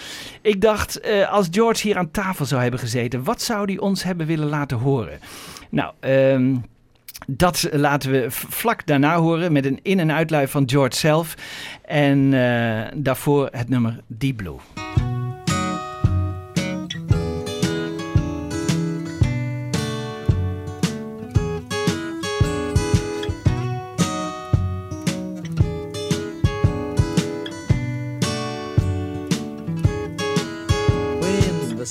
[0.42, 4.02] Ik dacht, eh, als George hier aan tafel zou hebben gezeten, wat zou hij ons
[4.02, 5.18] hebben willen laten horen?
[5.70, 6.54] Nou, ehm,
[7.26, 11.34] dat laten we vlak daarna horen met een in- en uitlui van George zelf.
[11.84, 14.56] En eh, daarvoor het nummer Deep Blue.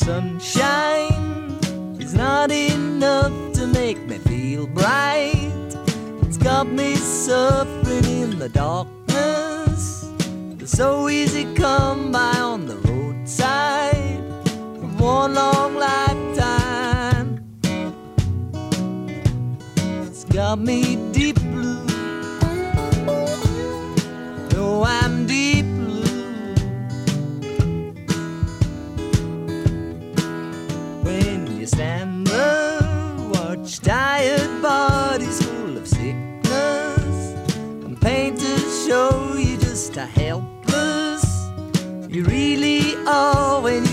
[0.05, 1.59] Sunshine
[1.99, 5.75] is not enough to make me feel bright.
[6.23, 10.09] It's got me suffering in the darkness.
[10.59, 14.23] It's so easy come by on the roadside
[14.79, 17.43] from one long lifetime.
[20.07, 21.40] It's got me deep
[38.91, 41.23] show you just how helpless.
[42.09, 43.90] You really are when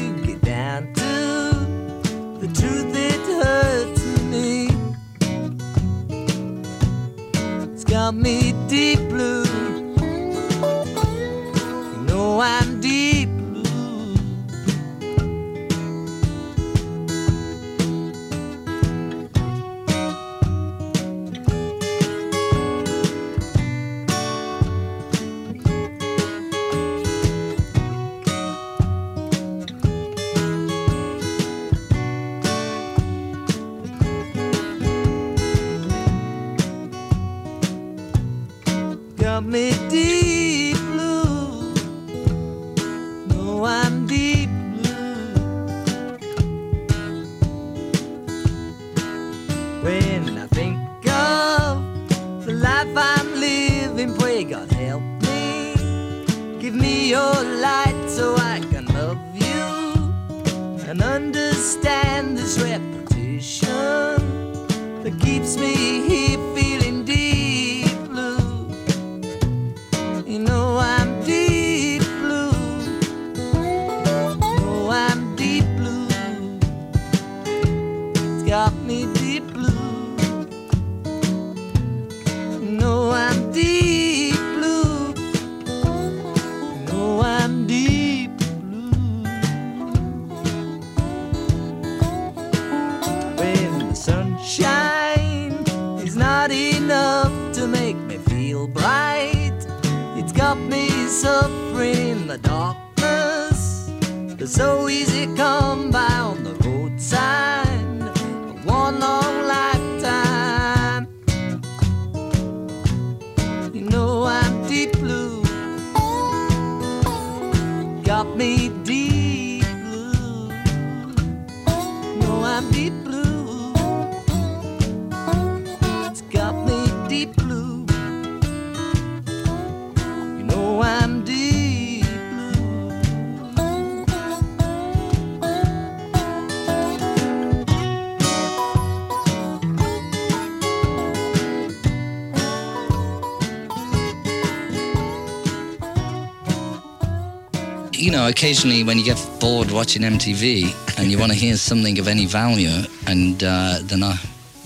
[147.99, 151.99] you know, occasionally when you get bored watching MTV and you want to hear something
[151.99, 154.19] of any value, and uh, then I,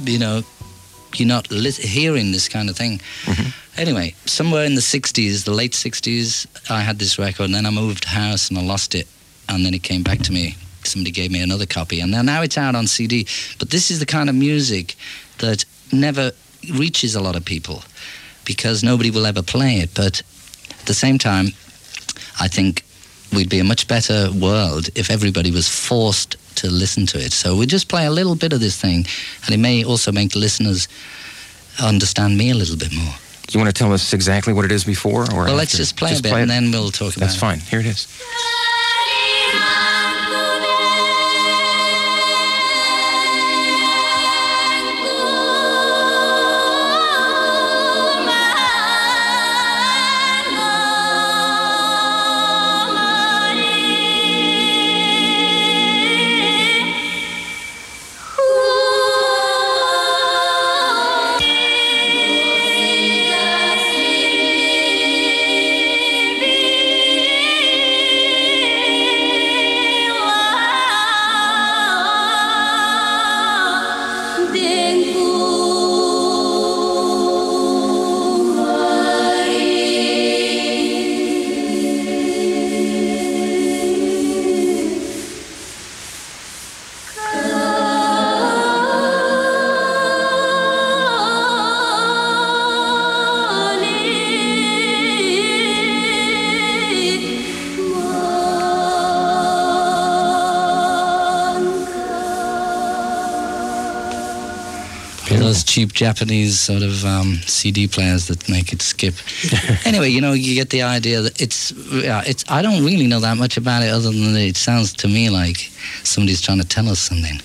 [0.05, 0.43] you know,
[1.15, 3.01] you're not li- hearing this kind of thing.
[3.77, 7.71] Anyway, somewhere in the 60s, the late 60s, I had this record, and then I
[7.71, 9.09] moved house and I lost it,
[9.49, 10.57] and then it came back to me.
[10.85, 13.27] Somebody gave me another copy, and now now it's out on CD.
[13.59, 14.95] But this is the kind of music
[15.39, 16.33] that never
[16.75, 17.83] reaches a lot of people
[18.45, 19.91] because nobody will ever play it.
[19.95, 20.23] But
[20.81, 21.47] at the same time,
[22.41, 22.85] I think
[23.33, 27.33] we'd be a much better world if everybody was forced to listen to it.
[27.33, 29.07] So we just play a little bit of this thing,
[29.45, 30.89] and it may also make the listeners
[31.83, 33.15] understand me a little bit more.
[33.47, 35.23] Do you want to tell us exactly what it is before?
[35.35, 37.41] Or well, let's just play a bit, and then we'll talk about That's it.
[37.41, 37.61] That's fine.
[37.61, 38.07] Here it is.
[105.73, 109.15] Cheap Japanese sort of um, CD players that make it skip.
[109.87, 112.45] anyway, you know, you get the idea that it's, yeah, it's.
[112.51, 115.31] I don't really know that much about it, other than that it sounds to me
[115.31, 115.57] like
[116.05, 117.37] somebody's trying to tell us something.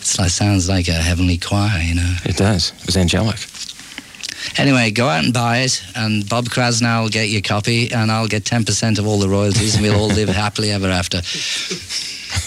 [0.00, 2.14] It's like sounds like a heavenly choir, you know.
[2.24, 2.72] It does.
[2.80, 3.38] It was angelic.
[4.58, 8.26] Anyway, go out and buy it, and Bob Krasnow will get your copy, and I'll
[8.26, 11.18] get ten percent of all the royalties, and we'll all live happily ever after.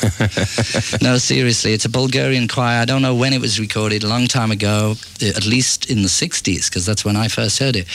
[1.01, 2.81] no, seriously, it's a Bulgarian choir.
[2.81, 6.01] I don't know when it was recorded, a long time ago, uh, at least in
[6.01, 7.87] the 60s, because that's when I first heard it.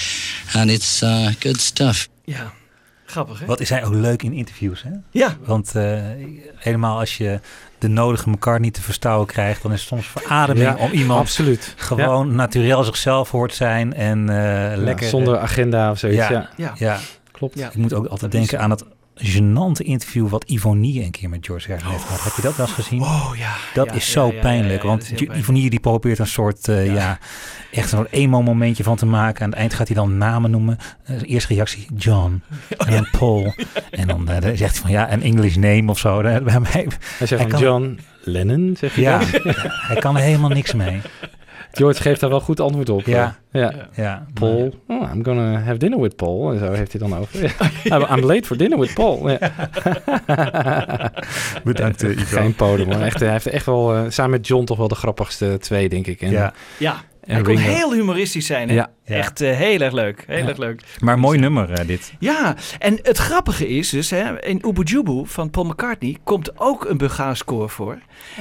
[0.54, 2.08] And it's uh, good stuff.
[2.24, 2.52] Ja,
[3.06, 3.46] grappig hè?
[3.46, 4.90] Wat is hij ook leuk in interviews, hè?
[5.10, 5.36] Ja.
[5.44, 5.98] Want eh,
[6.56, 7.40] helemaal als je
[7.78, 11.20] de nodige elkaar niet te verstouwen krijgt, dan is het soms verademing Ja, om iemand
[11.20, 11.74] absoluut.
[11.76, 15.08] gewoon natuurlijk zichzelf hoort zijn en eh, lekker...
[15.08, 16.50] zonder agenda of zoiets, ja.
[16.56, 16.74] ja.
[16.78, 16.98] Ja.
[17.32, 17.58] Klopt.
[17.58, 17.66] Ja.
[17.68, 18.84] Ik moet ook altijd Dat is- denken aan het
[19.22, 22.24] gênante interview wat Ivonie een keer met George Harrison heeft gehad.
[22.24, 23.00] Heb je dat wel eens gezien?
[23.02, 23.52] Oh ja.
[23.74, 25.34] Dat Ja, is zo ja, pijnlijk, want pijnlijk.
[25.38, 27.18] Ivonie die probeert een soort, eh, ja.
[27.72, 29.44] echt een soort emo-momentje van te maken.
[29.44, 30.78] Aan het eind gaat hij dan namen noemen.
[31.04, 32.42] Eh, eerste reactie, John.
[32.86, 33.54] En dan Paul.
[33.90, 36.22] En dan, eh, zegt hij van, ja, een English name of zo.
[36.22, 39.20] Bij mij- Hij zegt Hij van kan- John Lennon, zeg je Ja,
[39.88, 41.00] hij kan er helemaal niks mee.
[41.72, 43.06] George geeft daar wel goed antwoord op.
[43.06, 43.36] Ja.
[43.50, 43.60] eh.
[43.60, 43.72] ja.
[43.94, 46.52] Ja, Paul, oh, I'm gonna have dinner with Paul.
[46.52, 47.44] En zo heeft hij dan over.
[47.84, 49.30] I'm- late for dinner with Paul.
[49.30, 49.38] Ja.
[51.64, 52.38] Bedankt, eh, Ivo.
[52.40, 53.02] Geen podium hoor.
[53.02, 56.06] Echt, hij heeft echt wel, eh, samen met John, toch wel de grappigste twee, denk
[56.06, 56.20] ik.
[56.20, 56.52] En, Ja.
[56.78, 56.96] Ja,
[57.28, 57.70] en hij kon Ringo.
[57.70, 58.68] heel humoristisch zijn.
[58.68, 58.74] Hè?
[58.74, 58.90] Ja.
[59.04, 59.14] Ja.
[59.16, 60.24] Echt eh, heel erg leuk.
[60.26, 60.48] Heel Ja.
[60.48, 60.82] erg leuk.
[61.00, 62.12] Maar mooi nummer, eh, dit.
[62.18, 66.96] Ja, en het grappige is dus, hè, in Ubujubu van Paul McCartney komt ook een
[66.98, 67.98] Bulgaars koor voor.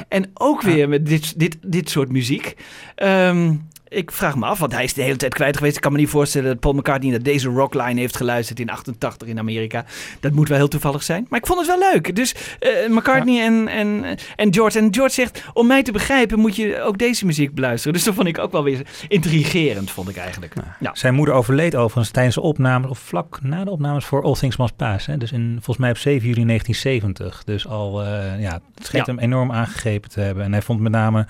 [0.07, 2.55] En ook weer met dit, dit, dit soort muziek.
[2.95, 3.53] Ehm,
[3.89, 5.75] ik vraag me af, want hij is de hele tijd kwijt geweest.
[5.75, 9.27] Ik kan me niet voorstellen dat Paul McCartney naar deze rockline heeft geluisterd in 88
[9.27, 9.85] in Amerika.
[10.19, 11.25] Dat moet wel heel toevallig zijn.
[11.29, 12.15] Maar ik vond het wel leuk.
[12.15, 14.79] Dus eh, McCartney en, en, en George.
[14.79, 17.93] En George zegt, om mij te begrijpen moet je ook deze muziek beluisteren.
[17.93, 20.53] Dus dat vond ik ook wel weer intrigerend, vond ik eigenlijk.
[20.79, 20.91] Ja.
[20.93, 24.57] Zijn moeder overleed overigens tijdens de opnames, of vlak na de opnames voor All Things
[24.57, 25.05] Must Pass.
[25.05, 25.17] Hè?
[25.17, 27.43] Dus in, volgens mij op 7 juli 1970.
[27.43, 29.13] Dus al, eh, ja, het schijnt Ja.
[29.13, 30.43] hem enorm aangegrepen te hebben.
[30.43, 31.25] En hij vond met name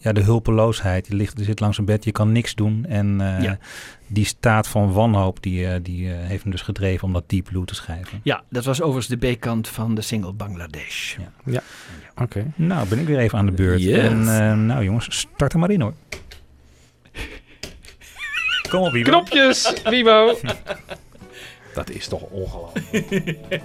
[0.00, 1.06] ja, de hulpeloosheid.
[1.06, 2.84] Je, ligt, je zit langs een bed, je kan niks doen.
[2.88, 3.58] En eh, Ja.
[4.06, 7.44] die staat van wanhoop, die, eh, die eh, heeft hem dus gedreven om dat Deep
[7.44, 8.20] Blue te schrijven.
[8.22, 11.16] Ja, dat was overigens de B-kant van de single Bangladesh.
[11.44, 11.62] Ja.
[12.16, 12.52] Oké.
[12.56, 13.82] Nou, ben ik weer even aan de beurt.
[13.82, 13.98] Yes.
[13.98, 15.94] En eh, nou jongens, start er maar in hoor.
[18.70, 19.10] Kom op, Ivo.
[19.10, 20.34] Knopjes, Wibo.
[21.74, 23.08] Dat is toch ongelooflijk.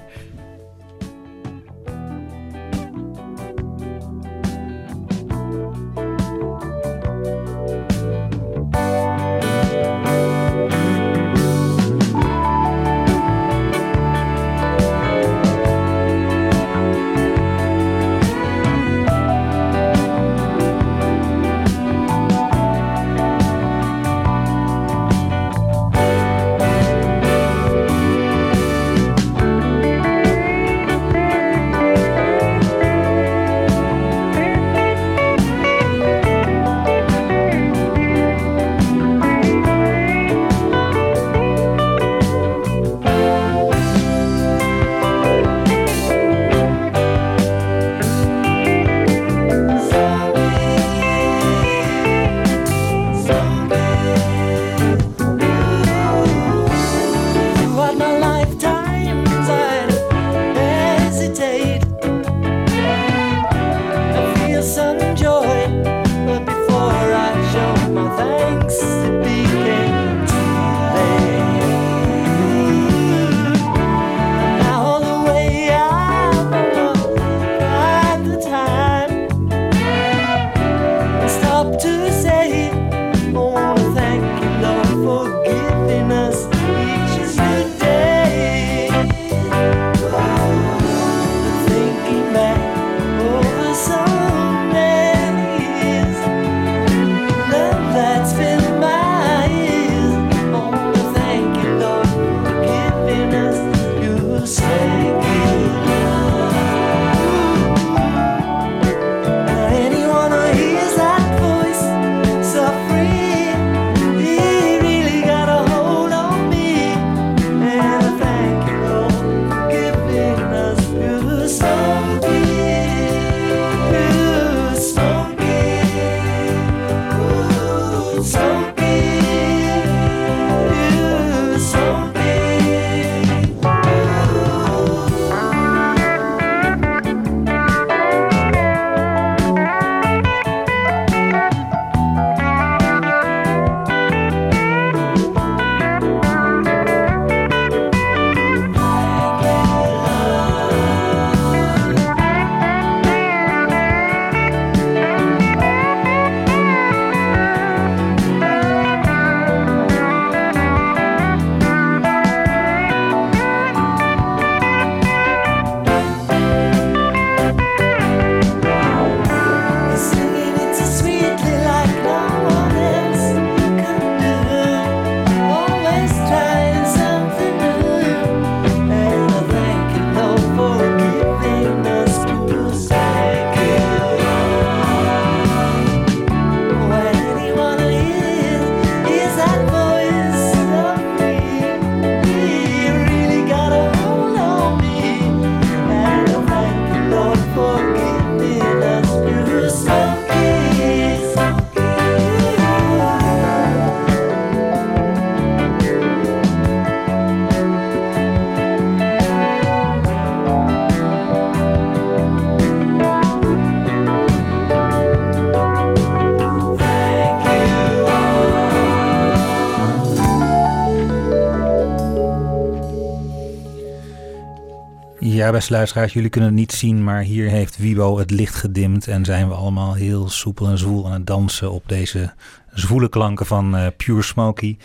[225.45, 229.07] Ja, beste luisteraars, jullie kunnen het niet zien, maar hier heeft Wibo het licht gedimd
[229.07, 232.33] en zijn we allemaal heel soepel en zwoel aan het dansen op deze
[232.73, 234.77] zwoele klanken van eh, Pure Smoky.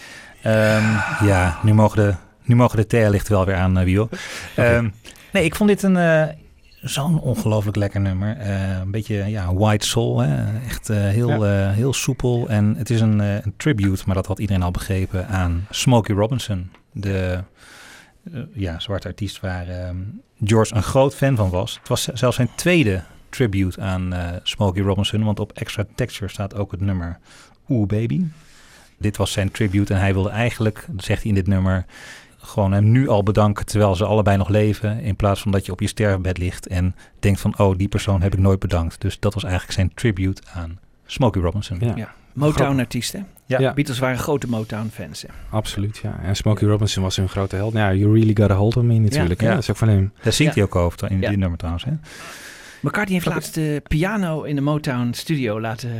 [0.42, 0.84] Ehm,
[1.24, 4.08] ja, nu mogen de, nu mogen de theelichten wel weer aan, eh, Wibo.
[4.56, 4.88] Ehm,
[5.32, 6.26] nee, ik vond dit een eh,
[6.80, 8.40] zo'n ongelooflijk lekker nummer.
[8.80, 10.60] Een beetje ja, white soul, hè?
[10.66, 12.48] echt heel, heel soepel.
[12.48, 16.70] En het is een, een tribute, maar dat had iedereen al begrepen, aan Smokey Robinson.
[16.92, 17.38] De
[18.52, 19.96] ja, zwarte artiest waar ehm,
[20.44, 21.76] George een groot fan van was.
[21.78, 26.54] Het was zelfs zijn tweede tribute aan eh, Smokey Robinson, want op Extra Texture staat
[26.54, 27.18] ook het nummer
[27.68, 28.24] Oeh Baby.
[28.98, 31.84] Dit was zijn tribute en hij wilde eigenlijk, dat zegt hij in dit nummer,
[32.38, 35.00] gewoon hem nu al bedanken terwijl ze allebei nog leven.
[35.00, 38.22] In plaats van dat je op je sterfbed ligt en denkt van, oh, die persoon
[38.22, 39.00] heb ik nooit bedankt.
[39.00, 41.78] Dus dat was eigenlijk zijn tribute aan Smokey Robinson.
[41.80, 41.92] Ja.
[41.96, 42.12] Ja.
[42.32, 43.18] Motown-artiest, hè?
[43.46, 43.60] Ja.
[43.60, 43.74] Ja.
[43.74, 45.24] Beatles waren grote Motown-fans.
[45.50, 46.18] Absoluut, ja.
[46.22, 47.72] En Smokey Robinson was hun grote held.
[47.72, 49.40] Nou, ja, You Really Got a Hold on Me natuurlijk.
[49.40, 49.50] Ja.
[49.50, 50.12] Dat is ook van hem.
[50.22, 50.60] Daar zingt Ja.
[50.60, 51.28] hij ook over in Ja.
[51.28, 51.84] dit nummer trouwens.
[51.84, 51.92] Hè?
[52.80, 55.90] McCartney heeft laatst de piano in de Motown-studio laten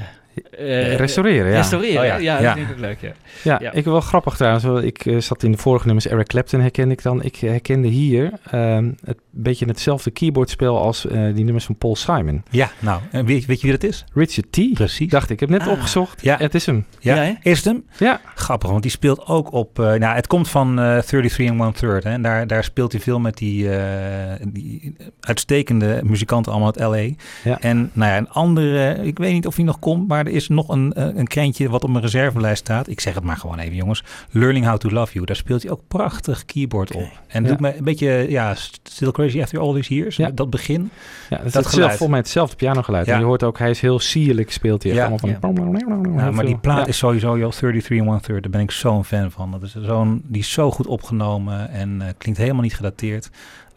[0.50, 1.56] eh, Restaureren, ja.
[1.56, 2.16] Restaureren, Oh ja.
[2.16, 2.38] ja.
[2.38, 2.42] ja, Ja.
[2.42, 3.12] dat vind ik ook leuk, ja.
[3.42, 3.72] Ja, Ja.
[3.72, 4.84] ik wel grappig trouwens.
[4.84, 7.22] Ik eh, zat in de vorige nummers Eric Clapton herkende ik dan.
[7.22, 12.42] Ik herkende hier ehm, het beetje hetzelfde keyboardspel als eh, die nummers van Paul Simon.
[12.50, 14.04] Ja, nou, en weet, weet je wie dat is?
[14.14, 14.72] Richard T.
[14.74, 15.08] Precies.
[15.10, 15.30] Dacht ik.
[15.30, 15.72] Ik heb net Ah.
[15.72, 16.22] opgezocht.
[16.22, 16.36] Ja.
[16.38, 16.84] Het is hem.
[17.00, 17.84] Ja, is het hem?
[17.98, 18.20] Ja.
[18.34, 19.78] Grappig, want die speelt ook op...
[19.78, 22.04] eh, nou, het komt van eh 33 and One Third.
[22.04, 26.88] Hè, en daar, daar speelt hij veel met die, eh, die uitstekende muzikanten allemaal uit
[26.88, 27.14] L.A.
[27.50, 27.60] Ja.
[27.60, 28.94] En nou ja, een andere...
[29.02, 31.68] Ik weet niet of hij nog komt, maar er is nog een, eh, een krentje
[31.68, 32.88] wat op mijn reservelijst staat.
[32.88, 34.04] Ik zeg het maar gewoon even, jongens.
[34.30, 35.26] Learning How to Love You.
[35.26, 37.08] Daar speelt hij ook prachtig keyboard op.
[37.26, 37.48] En Ja.
[37.48, 40.16] doet me een beetje, ja, Still Crazy After All These Years.
[40.16, 40.30] Ja.
[40.30, 40.90] Dat begin.
[41.30, 41.88] Ja, dat is Dat geluid.
[41.88, 43.06] volgens mij hetzelfde pianogeluid.
[43.06, 43.12] Ja.
[43.14, 44.92] En je hoort ook, hij is heel sierlijk speelt hij.
[44.92, 45.04] echt Ja.
[45.40, 46.12] Allemaal van...
[46.16, 46.86] Ja, maar die plaat Ja.
[46.86, 49.50] is sowieso, joh, 33 and One Third, daar ben ik zo'n fan van.
[49.50, 53.30] Dat is zo'n, die is zo goed opgenomen en eh, klinkt helemaal niet gedateerd.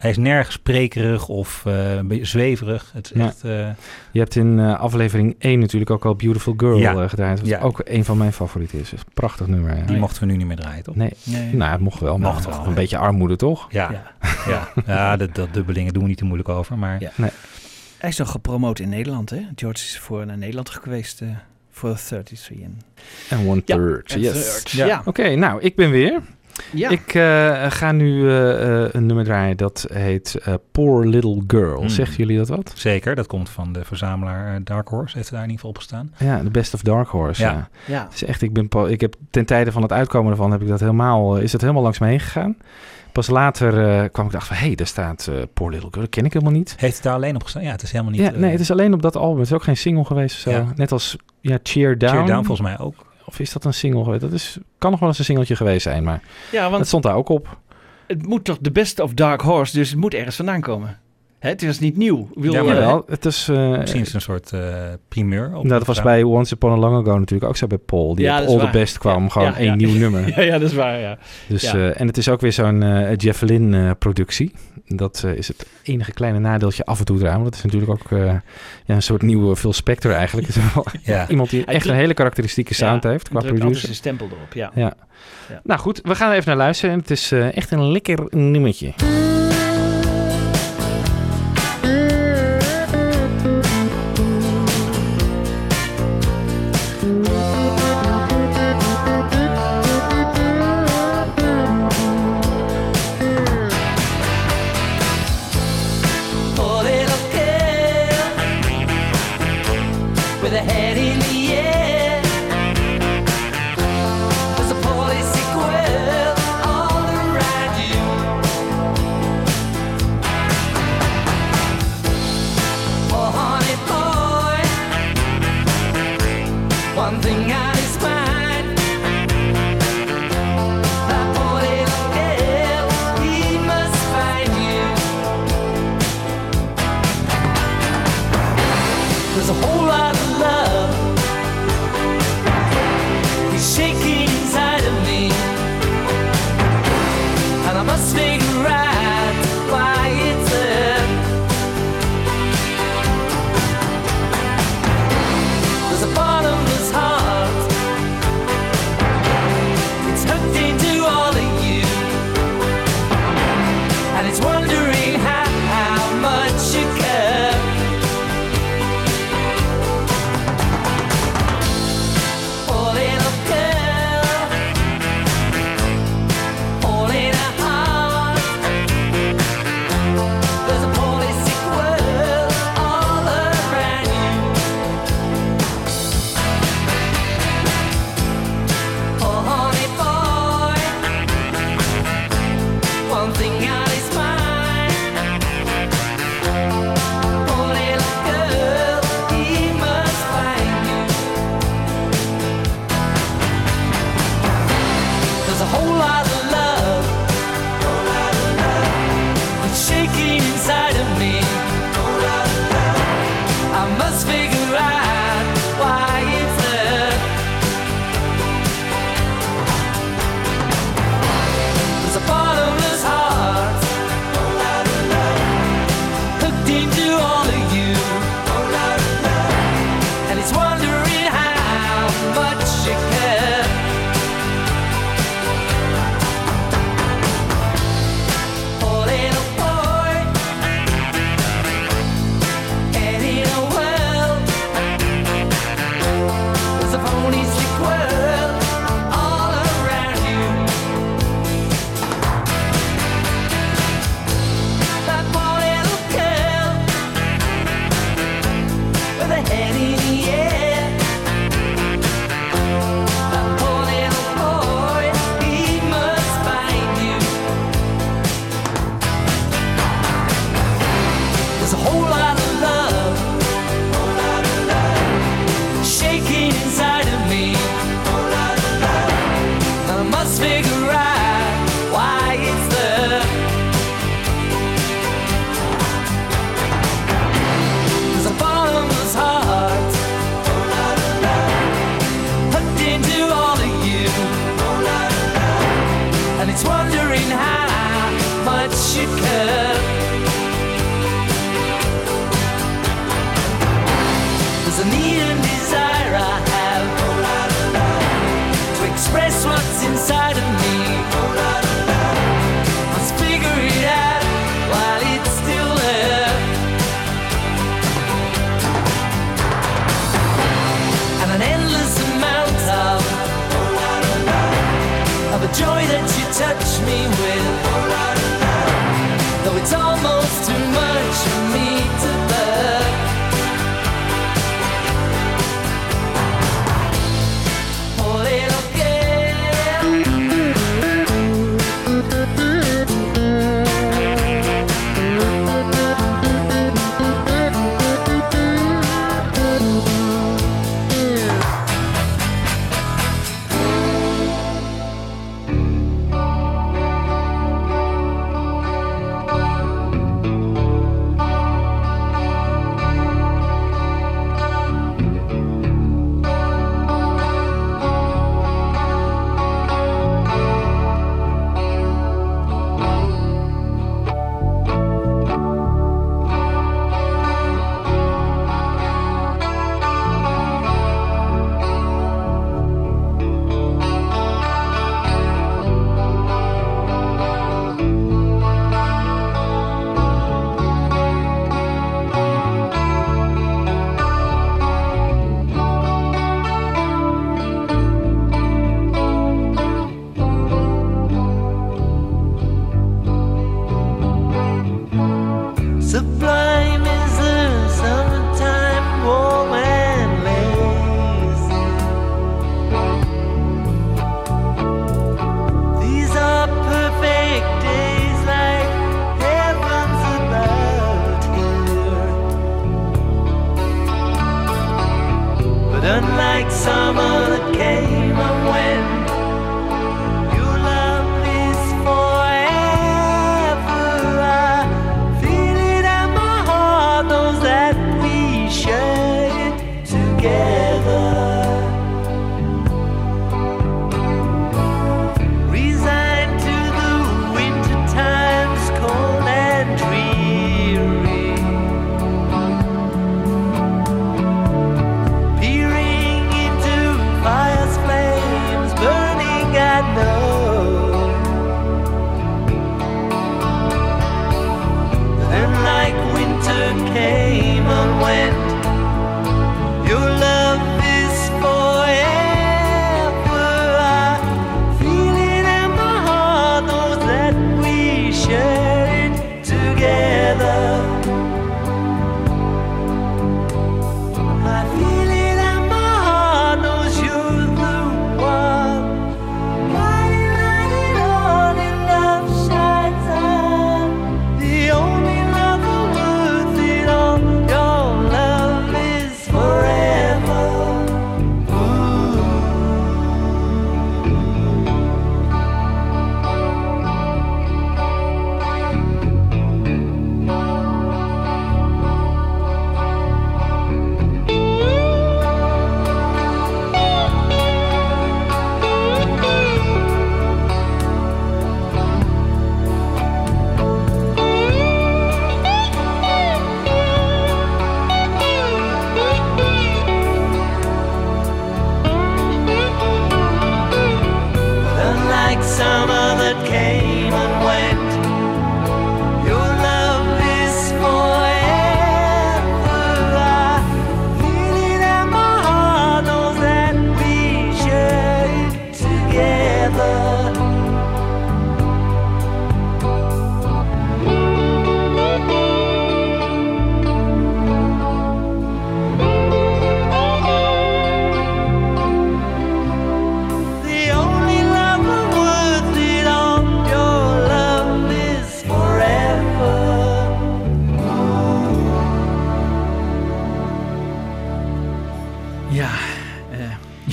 [0.04, 2.90] Hij is nergens sprekerig of eh, een beetje zweverig.
[2.94, 3.26] Het is Ja.
[3.26, 3.44] echt...
[3.44, 3.68] eh,
[4.10, 6.94] Je hebt in eh, aflevering 1 natuurlijk ook al Beautiful Girl Ja.
[7.02, 7.38] eh, gedraaid.
[7.40, 7.60] Wat Ja.
[7.60, 8.92] ook een van mijn favorieten is.
[8.92, 9.76] Een prachtig nummer.
[9.76, 9.82] Ja.
[9.84, 10.94] die mochten we nu niet meer draaien, toch?
[10.96, 11.54] Nee, Nee.
[11.54, 12.18] nou, het mocht wel.
[12.18, 12.74] Mocht Mocht wel, Een ja.
[12.74, 13.66] beetje armoede, toch?
[13.70, 14.02] Ja, Ja.
[14.46, 14.68] ja.
[14.86, 16.78] ja dat, dat dubbelingen doen we niet te moeilijk over.
[16.78, 17.10] Maar Ja.
[17.16, 17.30] Nee.
[17.98, 19.40] Hij is nog gepromoot in Nederland, hè?
[19.54, 21.28] George is voor naar Nederland geweest eh,
[21.70, 22.48] voor 33.
[23.28, 24.12] En, one third.
[24.12, 24.32] yes.
[24.32, 24.70] third.
[24.70, 24.86] Ja.
[24.86, 25.02] Ja.
[25.04, 26.20] Oké, nou, ik ben weer.
[26.72, 26.88] Ja.
[26.88, 31.78] Ik eh, ga nu eh, eh, een nummer draaien dat heet eh, Poor Little Girl.
[31.78, 31.88] Hmm.
[31.88, 32.72] Zegt jullie dat wat?
[32.76, 35.16] zeker, dat komt van de verzamelaar Dark Horse.
[35.16, 36.14] Heeft er daar in ieder geval op gestaan.
[36.18, 37.42] Ja, The Best of Dark Horse.
[37.42, 37.52] Ja.
[37.52, 37.68] Ja.
[37.86, 38.04] ja.
[38.04, 40.68] Het is echt, ik, ben, ik heb ten tijde van het uitkomen ervan heb ik
[40.68, 42.56] dat helemaal, is dat helemaal langs me heen gegaan.
[43.14, 46.02] Pas later eh, kwam ik dacht van, hé, hey, daar staat eh, Poor Little Girl,
[46.02, 46.74] dat ken ik helemaal niet.
[46.78, 47.62] Heeft het daar alleen op gestaan?
[47.62, 48.20] Ja, het is helemaal niet...
[48.20, 49.38] ja, nee, het is alleen op dat album.
[49.38, 50.50] Het is ook geen single geweest of zo.
[50.50, 50.72] Ja.
[50.74, 52.16] Net als ja, Cheer Down.
[52.16, 52.94] Cheer Down volgens mij ook.
[53.24, 54.20] Of is dat een single geweest?
[54.20, 57.02] Dat is, kan nog wel eens een singeltje geweest zijn, maar ja, het want stond
[57.02, 57.58] daar ook op.
[58.06, 60.98] het moet toch de best of Dark Horse, dus het moet ergens vandaan komen.
[61.44, 62.28] Hè, het is niet nieuw.
[62.34, 63.48] Wil, Ja, maar Jawel, het is...
[63.48, 64.60] eh, Misschien is het een soort eh,
[65.08, 65.46] primeur.
[65.46, 68.14] Op nou, dat was bij Once Upon a Long Ago natuurlijk ook zo bij Paul.
[68.14, 68.78] Die Ja, op dat All the.
[68.78, 69.74] Best kwam, Ja, gewoon ja, één ja.
[69.74, 70.28] nieuw nummer.
[70.36, 71.18] ja, ja, dat is waar, ja.
[71.48, 71.74] Dus, Ja.
[71.74, 74.52] eh, en het is ook weer zo'n eh Javelin-productie.
[74.86, 77.32] dat eh, is het enige kleine nadeeltje af en toe eraan.
[77.32, 78.26] Want dat is natuurlijk ook eh,
[78.84, 80.48] ja, een soort nieuwe Phil Spector eigenlijk.
[80.74, 80.86] Wel.
[81.28, 83.76] Iemand die echt een hele karakteristieke sound Ja, heeft qua producer.
[83.80, 84.70] zijn stempel erop, ja.
[84.74, 84.94] Ja.
[85.48, 85.60] Ja.
[85.64, 86.94] Nou goed, we gaan even naar luisteren.
[86.94, 88.92] En het is eh, echt een lekker nummertje.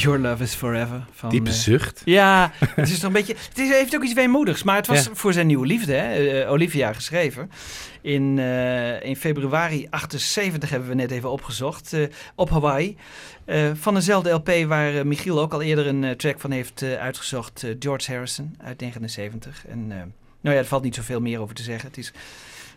[0.02, 1.06] Your Love is Forever.
[1.12, 2.02] Van, Diepe eh, zucht.
[2.06, 3.36] Ja, het is toch een beetje.
[3.48, 6.52] Het is, heeft ook iets weemoedigs, maar het was voor zijn nieuwe liefde, hè, eh,
[6.52, 7.52] Olivia, geschreven.
[8.02, 11.96] In, eh, in februari 78 hebben we net even opgezocht,
[12.36, 12.98] op Hawaii.
[13.74, 18.56] van dezelfde LP waar Michiel ook al eerder een track van heeft uitgezocht, George Harrison
[18.58, 19.68] uit 79.
[19.68, 20.06] En nou
[20.42, 21.88] ja, er valt niet zoveel meer over te zeggen.
[21.88, 22.14] Het is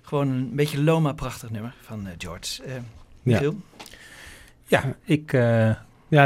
[0.02, 2.62] gewoon een beetje loma prachtig nummer van George.
[3.22, 3.56] Michiel?
[4.66, 4.80] Ja.
[4.82, 5.32] ja, ik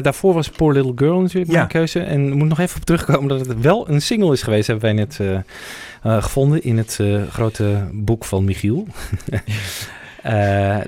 [0.01, 1.57] daarvoor was Poor Little Girl natuurlijk Ja.
[1.57, 2.01] mijn keuze.
[2.01, 4.67] En moet nog even op terugkomen dat het wel een single is geweest.
[4.67, 8.87] Hebben wij net eh, eh, gevonden in het eh, grote boek van Michiel.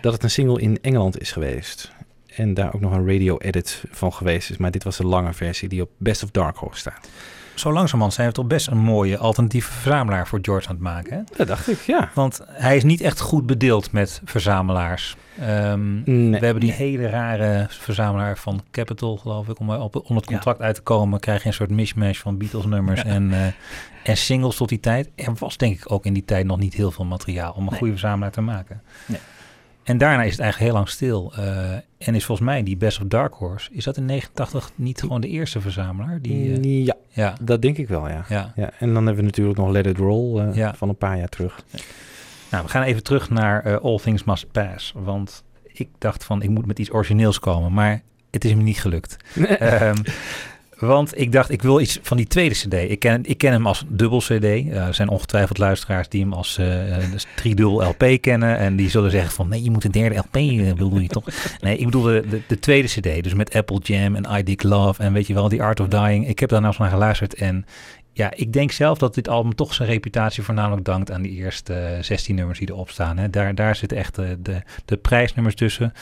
[0.00, 1.92] Dat het een single in Engeland is geweest.
[2.34, 4.56] En daar ook nog een radio-edit van geweest is.
[4.56, 7.08] Maar dit was de lange versie die op Best of Dark Horse staat.
[7.54, 11.16] Zo langzamerhand zijn we toch best een mooie alternatieve verzamelaar voor George aan het maken.
[11.16, 11.22] Hè?
[11.36, 12.10] Dat dacht ik, ja.
[12.14, 15.16] Want hij is niet echt goed bedeeld met verzamelaars.
[15.40, 16.30] Ehm, Nee.
[16.40, 19.58] We hebben die hele rare verzamelaar van Capital, geloof ik.
[19.58, 23.02] Om op, om het contract uit te komen, krijg je een soort mishmash van Beatles-nummers
[23.04, 23.46] en, eh,
[24.02, 25.10] en singles tot die tijd.
[25.14, 27.68] Er was denk ik ook in die tijd nog niet heel veel materiaal om een
[27.70, 27.78] Nee.
[27.78, 28.82] goede verzamelaar te maken.
[29.06, 29.18] Nee.
[29.90, 31.32] En daarna is het eigenlijk heel lang stil.
[31.36, 35.00] Eh, en is volgens mij die Best of Dark Horse, is dat in 89 niet
[35.00, 36.18] gewoon de eerste verzamelaar?
[36.22, 38.24] Die, eh, ja, ja, dat denk ik wel, ja.
[38.28, 38.52] ja.
[38.56, 38.70] ja.
[38.78, 40.74] En dan hebben we natuurlijk nog Let It Roll eh, Ja.
[40.74, 41.62] van een paar jaar terug.
[42.50, 44.92] Nou, we gaan even terug naar All Things Must Pass.
[44.96, 47.72] Want ik dacht van, ik moet met iets origineels komen.
[47.72, 49.16] Maar het is me niet gelukt.
[49.44, 49.96] Ehm,
[50.80, 52.74] want ik dacht, ik wil iets van die tweede cd.
[52.74, 54.44] Ik ken, ik ken hem als dubbel cd.
[54.44, 56.66] Eh, er zijn ongetwijfeld luisteraars die hem als eh,
[57.10, 57.26] dus
[57.62, 58.58] LP kennen.
[58.58, 60.32] En die zullen zeggen van, nee, je moet een derde LP,
[60.76, 61.24] bedoel je toch?
[61.60, 63.22] Nee, ik bedoel de, de, de tweede cd.
[63.22, 65.88] Dus met Apple Jam en I Dig Love en weet je wel, The Art of
[65.88, 66.28] Dying.
[66.28, 67.64] Ik heb daar nou eens naar geluisterd en...
[68.12, 71.74] Ja, ik denk zelf dat dit album toch zijn reputatie voornamelijk dankt aan die eerste
[71.74, 73.18] eh, 16 nummers die erop staan.
[73.18, 73.30] Hè.
[73.30, 75.92] Daar, daar zitten echt de, de prijsnummers tussen.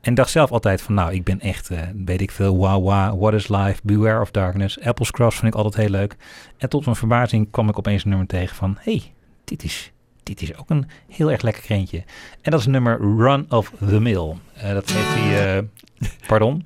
[0.00, 3.34] En dacht zelf altijd van, nou, ik ben echt, eh, weet ik veel, wow, What
[3.34, 6.16] is Life, Beware of Darkness, Apple's Cross vind ik altijd heel leuk.
[6.56, 9.12] En tot mijn verbazing kwam ik opeens een nummer tegen van, hey,
[9.44, 9.92] dit is,
[10.22, 12.02] dit is ook een heel erg lekker kreentje.
[12.42, 14.34] En dat is het nummer Run of the Mill.
[14.54, 15.62] Eh, dat heeft hij, eh,
[16.28, 16.64] pardon,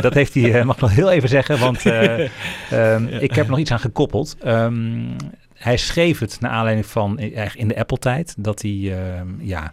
[0.00, 2.20] dat heeft hij, mag ik nog heel even zeggen, want eh,
[2.70, 4.36] ehm, ik heb er nog iets aan gekoppeld.
[4.42, 5.10] Ehm,
[5.60, 8.34] hij schreef het naar aanleiding van eh, in de Apple-tijd.
[8.38, 9.72] Dat hij ehm, ja,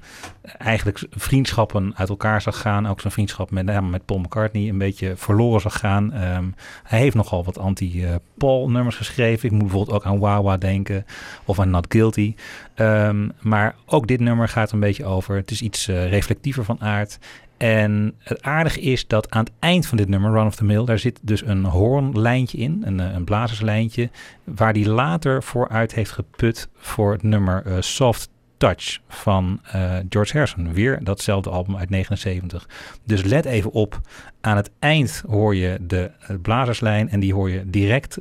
[0.58, 2.88] eigenlijk vriendschappen uit elkaar zag gaan.
[2.88, 6.14] Ook zijn vriendschap met, ja, met Paul McCartney een beetje verloren zag gaan.
[6.14, 6.46] Ehm,
[6.84, 9.46] hij heeft nogal wat anti-Paul-nummers geschreven.
[9.46, 11.06] Ik moet bijvoorbeeld ook aan Wawa denken
[11.46, 12.36] of aan Not Guilty.
[12.76, 15.36] Ehm, maar ook dit nummer gaat een beetje over.
[15.36, 17.20] Het is iets eh, reflectiever van aard.
[17.58, 20.86] En het aardige is dat aan het eind van dit nummer, Run of the Mill,
[20.86, 24.10] daar zit dus een hoornlijntje in, een, eh, een blazerslijntje,
[24.44, 30.34] waar die later vooruit heeft geput voor het nummer eh, Soft Touch van eh, George
[30.34, 30.74] Harrison.
[30.74, 32.70] Weer datzelfde album uit 79.
[33.04, 34.02] Dus let even op,
[34.42, 38.18] aan het eind hoor je de blazerslijn en die hoor je direct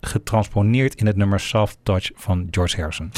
[0.00, 3.10] getransponeerd in het nummer Soft Touch van George Harrison.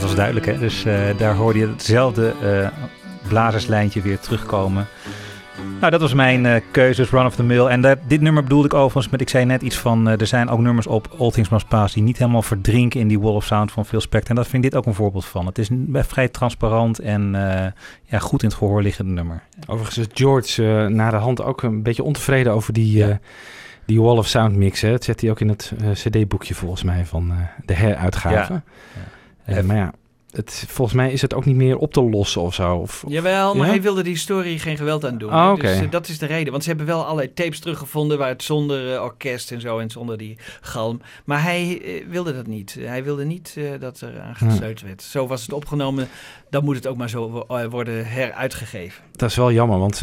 [0.00, 0.46] Dat was duidelijk.
[0.46, 0.58] Hè?
[0.58, 2.68] Dus eh, daar hoorde je hetzelfde eh,
[3.28, 4.86] blazerslijntje weer terugkomen.
[5.80, 7.66] Nou, dat was mijn eh keuzes, Run of the Mill.
[7.66, 10.48] En dat, dit nummer bedoelde ik overigens met, ik zei net iets van, er zijn
[10.48, 13.44] ook nummers op All Things Must Pass die niet helemaal verdrinken in die wall of
[13.44, 14.30] sound van Phil Spector.
[14.30, 15.46] En dat vind ik dit ook een voorbeeld van.
[15.46, 17.30] Het is een- vrij transparant en
[18.04, 19.42] ja, goed in het gehoor liggende nummer.
[19.66, 23.18] Overigens is George na de hand ook een beetje ontevreden over die, Ja.
[23.86, 24.80] die Wall of Sound mix.
[24.80, 24.90] Hè.
[24.90, 27.32] Dat zet hij ook in het cd-boekje volgens mij van
[27.64, 28.52] de heruitgave.
[28.52, 28.62] Ja.
[29.64, 29.92] Maar ja,
[30.30, 32.74] het, volgens mij is het ook niet meer op te lossen of zo.
[32.76, 33.72] Of, Jawel, maar Ja?
[33.72, 35.30] hij wilde die story geen geweld aan doen.
[35.30, 35.60] Ah.
[35.60, 36.50] Dus eh, dat is de reden.
[36.50, 39.90] Want ze hebben wel allerlei tapes teruggevonden waar het zonder eh, orkest en zo en
[39.90, 41.00] zonder die galm.
[41.24, 42.76] Maar hij eh, wilde dat niet.
[42.80, 44.46] Hij wilde niet dat er aan Ja.
[44.50, 45.02] gesleuteld werd.
[45.02, 46.08] Zo was het opgenomen.
[46.50, 49.02] Dan moet het ook maar zo wo- worden heruitgegeven.
[49.12, 50.00] Dat is wel jammer, want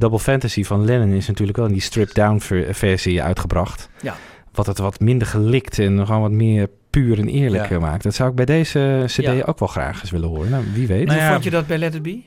[0.00, 3.88] Double Fantasy van Lennon is natuurlijk wel in die stripped-down ver- versie uitgebracht.
[4.02, 4.16] Ja.
[4.52, 6.68] Wat het wat minder gelikt en gewoon wat meer
[7.00, 7.74] puur en eerlijk Ja.
[7.76, 8.02] eh, maakt.
[8.02, 9.42] Dat zou ik bij deze cd Ja.
[9.46, 10.50] ook wel graag eens willen horen.
[10.50, 11.06] Nou, wie weet.
[11.06, 11.32] Nou ja.
[11.32, 12.20] vond je dat bij Let It Be?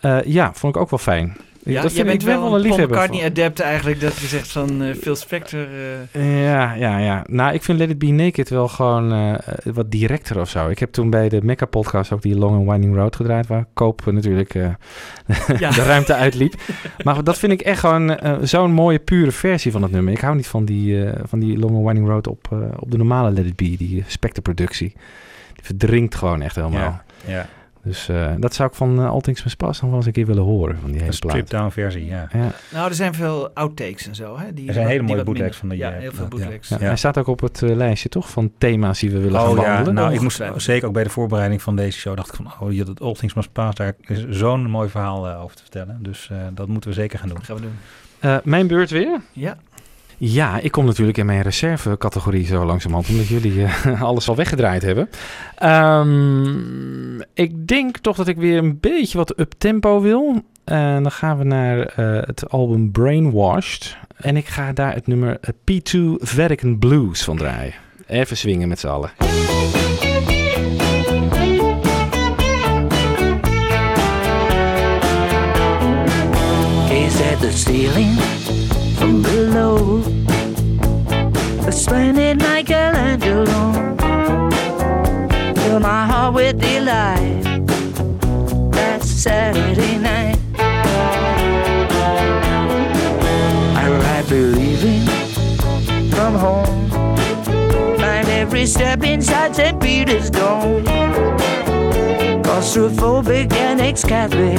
[0.00, 1.36] Eh, ja, vond ik ook wel fijn.
[1.62, 3.04] Ja, dat jij vind bent ik ben wel een Paul liefhebber van.
[3.06, 4.00] McCartney-adept eigenlijk.
[4.00, 5.66] Dat je zegt van eh, Phil Spector...
[6.12, 7.24] eh, Ja, ja, ja.
[7.28, 9.34] Nou, ik vind Let It Be Naked wel gewoon eh,
[9.72, 10.68] wat directer of zo.
[10.68, 13.66] Ik heb toen bij de Mecca podcast ook die Long and Winding Road gedraaid, waar
[13.74, 14.68] Koop natuurlijk eh,
[15.58, 15.70] Ja.
[15.70, 16.54] de ruimte uitliep.
[17.04, 20.12] Maar dat vind ik echt gewoon zo'n mooie, pure versie van het nummer.
[20.12, 22.90] Ik hou niet van die, eh, van die Long and Winding Road op, eh, op
[22.90, 24.92] de normale Let It Be, die Spectre-productie.
[25.54, 26.80] Die verdrinkt gewoon echt helemaal.
[26.80, 27.46] Ja, ja.
[27.88, 30.12] Dus eh, dat zou ik van uh, All Things Must Pass nog wel eens een
[30.12, 31.30] keer willen horen, van die hele plaat.
[31.32, 32.28] stripped-down versie, ja.
[32.32, 32.50] Ja.
[32.72, 34.38] nou, er zijn veel outtakes en zo.
[34.38, 36.68] Hè, die Er zijn wat- hele mooie bootlegs van de Ja, J- heel veel bootlegs.
[36.68, 36.86] Ja, Ja.
[36.86, 39.56] Hij staat ook op het eh, lijstje toch van thema's die we willen gaan Oh
[39.56, 39.94] ja, behandelen.
[39.94, 42.72] nou, ik moest zeker ook bij de voorbereiding van deze show dacht ik van, oh,
[42.72, 45.98] je dat All Things Must Pass, daar is zo'n mooi verhaal eh, over te vertellen.
[46.02, 47.36] Dus eh, dat moeten we zeker gaan doen.
[47.36, 47.76] Dat gaan we doen.
[48.18, 49.20] Eh, mijn beurt weer.
[49.32, 49.56] Ja.
[50.20, 54.82] Ja, ik kom natuurlijk in mijn reserve-categorie zo langzamerhand, omdat jullie eh, alles al weggedraaid
[54.82, 55.08] hebben.
[55.54, 60.42] Ehm, ik denk toch dat ik weer een beetje wat up-tempo wil.
[60.64, 63.96] En dan gaan we naar eh, het album Brainwashed.
[64.16, 67.74] En ik ga daar het nummer eh, P2 Vatican Blues van draaien.
[68.06, 69.10] Even swingen met z'n allen.
[76.88, 78.18] Gaze at the ceiling
[79.58, 80.02] from below.
[81.70, 83.72] Splendid Michelangelo.
[85.56, 87.42] Fill my heart with delight.
[88.72, 90.38] That Saturday night.
[93.76, 95.06] I ride believing
[96.10, 96.90] from home.
[97.98, 99.80] Find every step inside St.
[99.80, 100.84] Peter's Dome.
[102.42, 104.58] Claustrophobic and ex-Catholic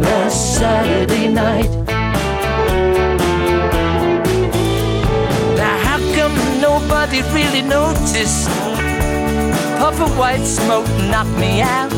[0.00, 1.99] last Saturday night.
[7.10, 8.48] Nobody really noticed?
[9.78, 11.90] Puff of white smoke knocked me out.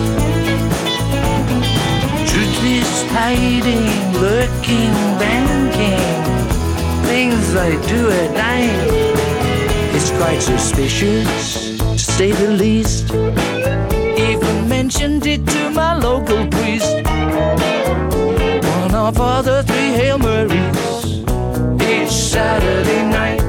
[2.26, 3.88] Truth is hiding,
[4.20, 5.98] lurking, banking.
[7.06, 8.72] Things I do at night.
[9.94, 13.12] It's quite suspicious, to say the least.
[14.18, 16.94] Even mentioned it to my local priest.
[18.78, 21.16] One of our the three Hail Marys
[21.82, 23.42] each Saturday night.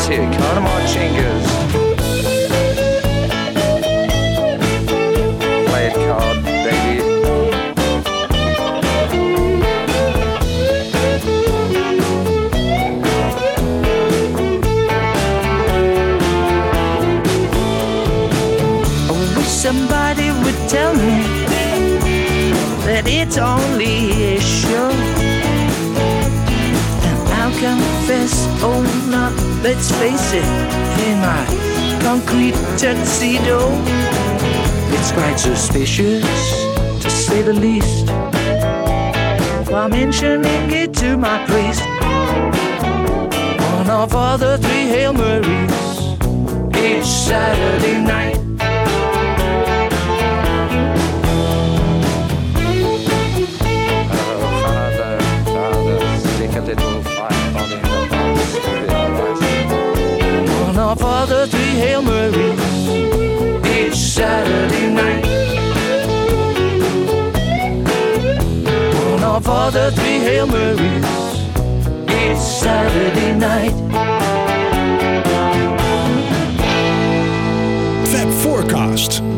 [0.00, 1.46] Let's hear Carter Marchingas.
[5.68, 7.02] Play it card, baby.
[19.06, 21.20] I wish somebody would tell me
[22.86, 24.90] that it's only a show.
[27.02, 29.29] And I'll confess, oh not,
[29.62, 30.44] let's face it,
[31.06, 31.44] in my
[32.02, 33.58] concrete tuxedo.
[34.92, 36.24] It's quite suspicious,
[37.02, 38.08] to say the least.
[39.70, 41.82] While mentioning it to my priest,
[43.76, 46.16] one of all the three Hail Marys
[46.76, 48.39] each Saturday night.
[62.02, 62.88] Marys
[63.76, 65.24] each Saturday night.
[69.12, 71.04] One of all the three Hail Marys
[72.08, 73.74] each Saturday night.
[78.10, 79.29] Fab Forecast.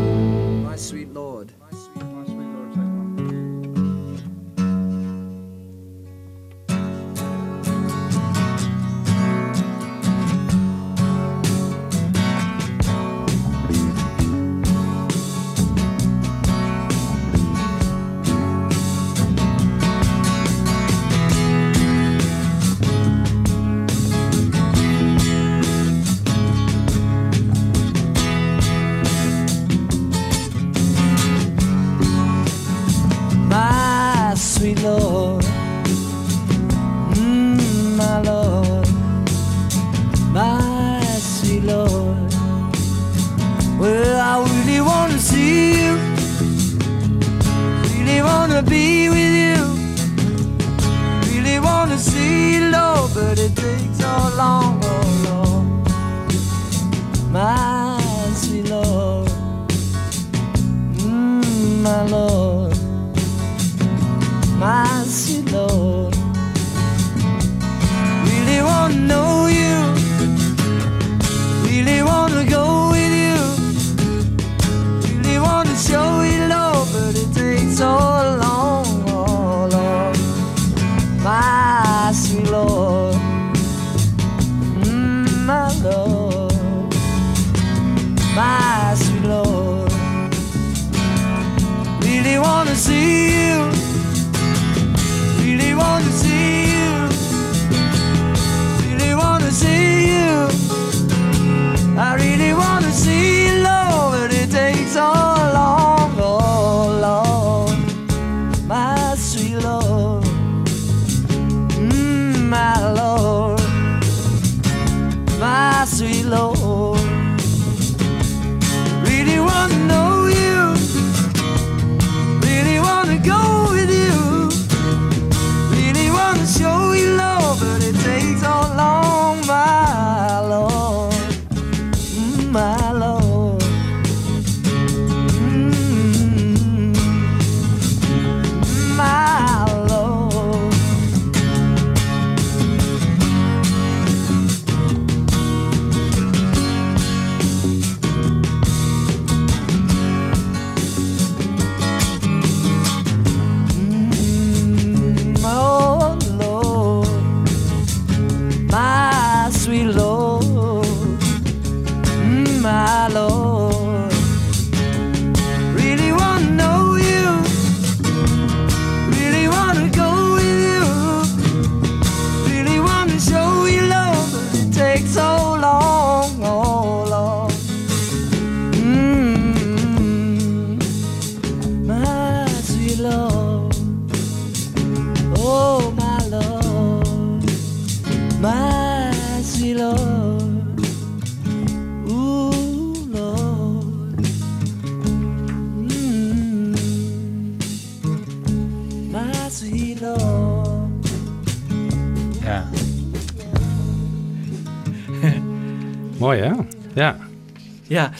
[207.92, 208.10] Ja,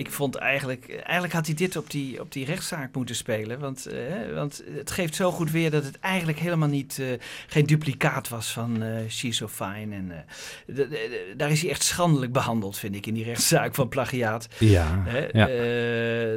[0.00, 3.58] ik vond eigenlijk, eigenlijk had hij dit op die, op die rechtszaak moeten spelen.
[3.58, 7.06] Want, eh, want het geeft zo goed weer dat het eigenlijk helemaal niet, eh,
[7.46, 9.94] geen duplicaat was van She's So Fine.
[9.94, 10.12] En,
[10.66, 10.84] eh,
[11.36, 14.48] daar is hij echt schandelijk behandeld, vind ik, in die rechtszaak van plagiaat.
[14.58, 15.04] Ja,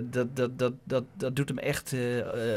[0.10, 1.96] dat, dat, dat, dat, dat doet hem echt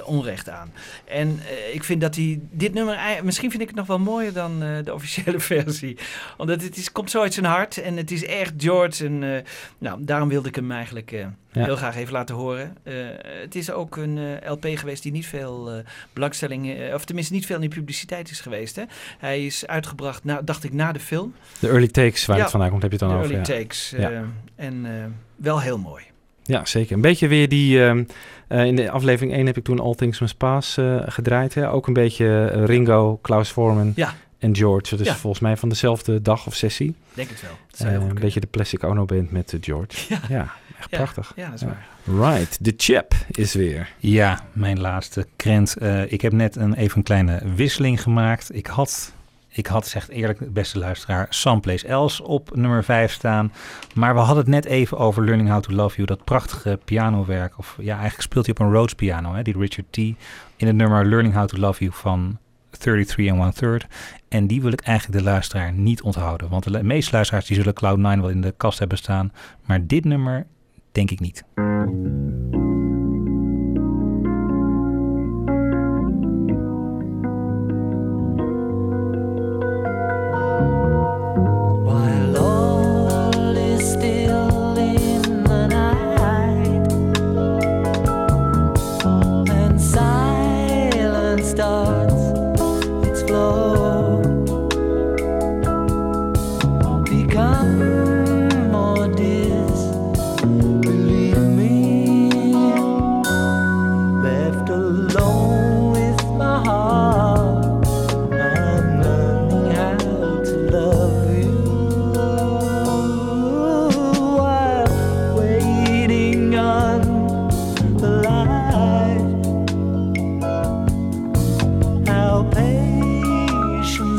[0.04, 0.72] onrecht aan.
[1.04, 1.40] En
[1.72, 4.94] ik vind dat hij dit nummer, misschien vind ik het nog wel mooier dan de
[4.94, 5.98] officiële versie.
[6.36, 9.04] Omdat het is, komt zo uit zijn hart en het is echt George.
[9.04, 9.44] En
[9.78, 11.20] nou, daarom wilde ik hem eigenlijk eh,
[11.52, 11.64] Ja.
[11.64, 12.76] heel graag even laten horen.
[12.82, 12.94] Eh,
[13.42, 15.78] het is ook een eh, LP geweest die niet veel eh,
[16.12, 18.76] belangstelling, eh, of tenminste niet veel in de publiciteit is geweest.
[18.76, 18.82] Hè?
[19.18, 21.34] Hij is uitgebracht, na, dacht ik, na de film.
[21.60, 23.30] De early takes waar Ja, het vandaan komt, heb je het dan over.
[23.34, 23.58] early ja.
[23.58, 23.92] takes.
[23.92, 24.18] Eh,
[24.56, 24.92] en eh,
[25.36, 26.04] wel heel mooi.
[26.42, 26.94] Ja, zeker.
[26.94, 27.84] Een beetje weer die...
[27.84, 28.04] ehm,
[28.48, 31.54] eh, in de aflevering 1 heb ik toen All Things Must Pass eh, gedraaid.
[31.54, 31.70] Hè?
[31.70, 34.14] Ook een beetje eh, Ringo, Klaus Vorman Ja.
[34.38, 34.96] en George.
[34.96, 35.14] Dus Ja.
[35.14, 36.94] volgens mij van dezelfde dag of sessie.
[37.14, 37.88] Denk het wel.
[37.88, 40.14] Eh, een beetje de Plastic Ono Band met eh, George.
[40.28, 41.32] Ja, echt Ja, prachtig.
[41.36, 41.86] ja, dat is waar.
[42.04, 43.88] Right, de chip is weer.
[43.98, 45.76] Ja, mijn laatste krent.
[45.76, 48.54] Eh, ik heb net een, even een kleine wisseling gemaakt.
[48.54, 49.12] Ik had,
[49.48, 53.52] ik had, zegt eerlijk, beste luisteraar, Someplace Else op nummer 5 staan.
[53.94, 56.06] Maar we hadden het net even over Learning How to Love You.
[56.06, 57.58] Dat prachtige pianowerk.
[57.58, 59.96] Of ja, eigenlijk speelt hij op een Rhodes piano, hè, die Richard T.
[60.56, 62.38] In het nummer Learning How to Love You van
[62.70, 63.86] 33 and One Third.
[64.28, 66.48] En die wil ik eigenlijk de luisteraar niet onthouden.
[66.48, 69.32] Want de meeste luisteraars die zullen Cloud9 wel in de kast hebben staan.
[69.64, 70.46] Maar dit nummer
[70.96, 71.44] denk ik niet.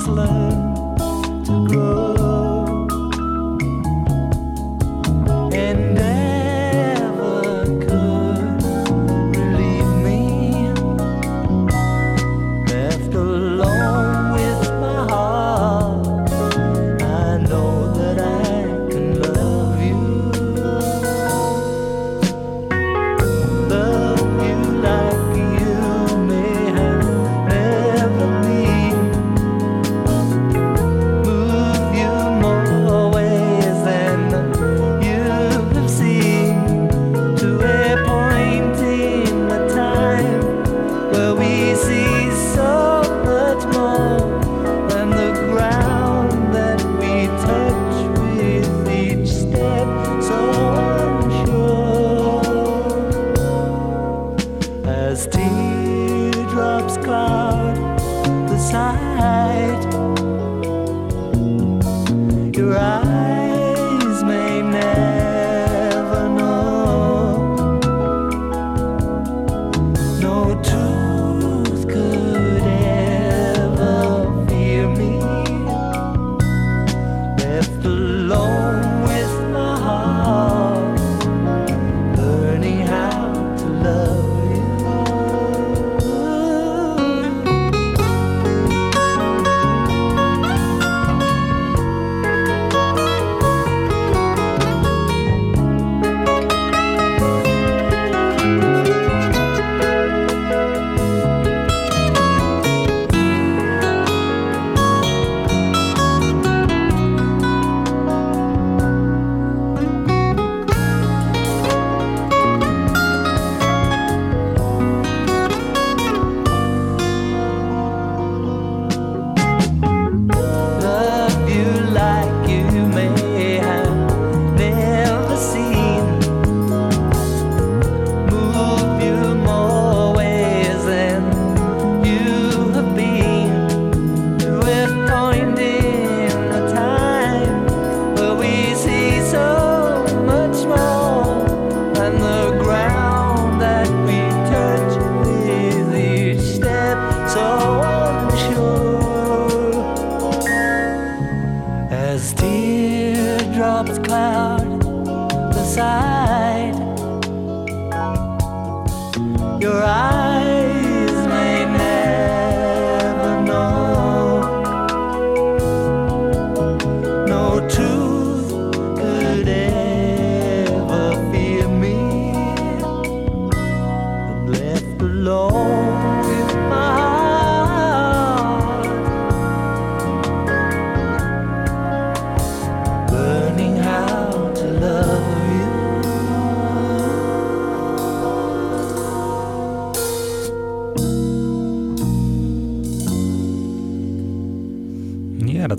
[0.07, 0.76] love.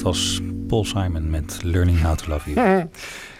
[0.08, 2.88] Was Paul Simon met Learning How to Love You.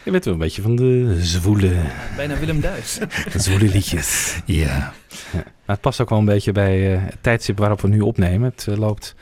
[0.03, 1.73] Je bent wel een beetje van de zwoele,
[2.17, 2.99] Bijna Willem Duis.
[3.45, 4.41] zwoele liedjes.
[4.45, 4.93] Ja.
[5.33, 8.51] Maar het past ook wel een beetje bij eh, het tijdstip waarop we nu opnemen.
[8.51, 9.15] Het eh, loopt...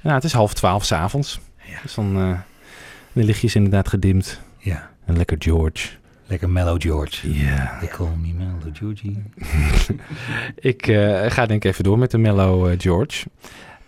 [0.00, 1.40] Nou, het is half twaalf s'avonds.
[1.82, 2.16] Dus dan...
[2.16, 2.38] eh
[3.12, 4.40] de lichtjes inderdaad gedimd.
[4.58, 4.90] Ja.
[5.04, 5.88] En lekker George.
[6.26, 7.32] Lekker Mellow George.
[7.32, 7.78] Ja.
[7.78, 9.22] They call me Mellow Georgie.
[10.72, 13.26] Ik eh, ga denk ik even door met de Mellow George.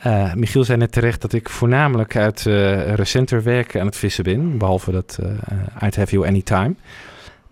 [0.02, 4.24] Eh, Michiel zei net terecht dat ik voornamelijk uit eh, recenter werk aan het vissen
[4.24, 4.58] ben.
[4.58, 6.74] Behalve dat eh I'd Have You Anytime.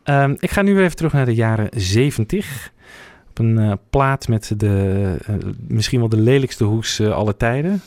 [0.03, 2.73] Ehm, ik ga nu weer even terug naar de jaren 70.
[3.29, 5.17] Op een plaat met de
[5.67, 7.83] misschien wel de lelijkste hoes aller tijden.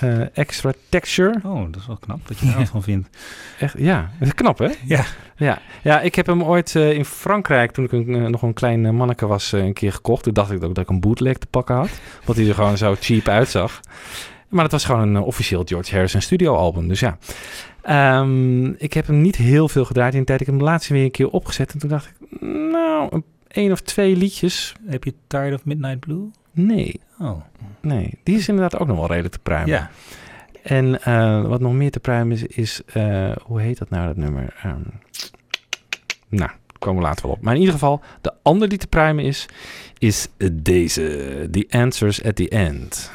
[0.00, 1.40] Eh, extra Texture.
[1.44, 3.08] Oh, dat is wel knap dat je daar wat van vindt.
[3.58, 4.68] Echt, ja, dat is knap hè?
[4.84, 5.04] Ja.
[5.36, 8.52] Ja, ja ik heb hem ooit eh, in Frankrijk, toen ik een, eh, nog een
[8.54, 10.22] klein manneke was, een keer gekocht.
[10.22, 11.90] Toen dacht ik ook dat ik een bootleg te pakken had.
[12.24, 13.80] Want hij er gewoon zo cheap uitzag.
[14.48, 16.88] Maar het was gewoon een officieel George Harrison studio album.
[16.88, 17.18] Dus ja.
[17.82, 20.40] Ehm, ik heb hem niet heel veel gedraaid in de tijd.
[20.40, 21.72] Ik heb hem laatst weer een keer opgezet.
[21.72, 24.74] En toen dacht ik, nou, een, één of twee liedjes.
[24.86, 26.30] Heb je Tired of Midnight Blue?
[26.52, 27.42] Nee, Oh.
[27.86, 28.18] Nee.
[28.22, 29.68] Die is inderdaad ook nog wel redelijk te pruimen.
[29.68, 29.90] Ja.
[30.62, 34.16] En eh, wat nog meer te pruimen is, is eh, hoe heet dat nou, dat
[34.16, 34.54] nummer?
[34.62, 34.80] Ehm,
[36.28, 37.42] nou, komen we later wel op.
[37.42, 39.46] Maar in ieder geval, de ander die te pruimen is,
[39.98, 41.48] is deze.
[41.50, 43.10] The Answers at the End.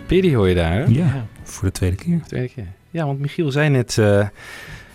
[0.08, 0.84] Pity hoor je daar, hè?
[0.86, 2.20] Ja, voor de tweede keer.
[2.28, 2.68] Tweede keer.
[2.92, 3.98] Ja, want Michiel zei net...
[3.98, 4.28] eh,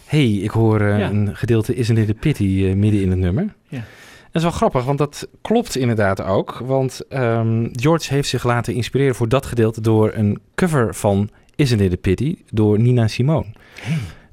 [0.04, 1.10] hey, ik hoor eh, Ja.
[1.10, 3.54] een gedeelte Isn't it a pity eh, midden in het nummer.
[3.68, 3.78] Ja.
[3.78, 6.58] Dat is wel grappig, want dat klopt inderdaad ook.
[6.64, 9.80] Want ehm, George heeft zich laten inspireren voor dat gedeelte...
[9.80, 13.46] door een cover van Isn't it a pity door Nina Simone.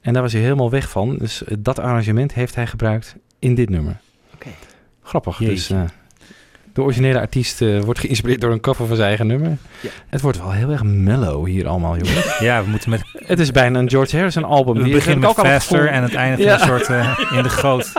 [0.01, 1.17] En daar was hij helemaal weg van.
[1.17, 3.97] Dus dat arrangement heeft hij gebruikt in dit nummer.
[4.33, 4.49] Oké.
[5.03, 5.39] Grappig.
[5.39, 5.73] Jeetje.
[5.75, 5.91] Dus
[6.79, 9.57] de originele artiest eh, wordt geïnspireerd door een cover van zijn eigen nummer.
[9.79, 9.89] Ja.
[10.09, 12.39] Het wordt wel heel erg mellow hier allemaal, jongens.
[12.39, 13.01] Ja, we moeten met...
[13.13, 14.75] het is bijna een George Harrison album.
[14.75, 16.55] We Hier beginnen met ook al het Faster en het eindigt Ja.
[16.55, 17.91] in een soort eh, in de goot.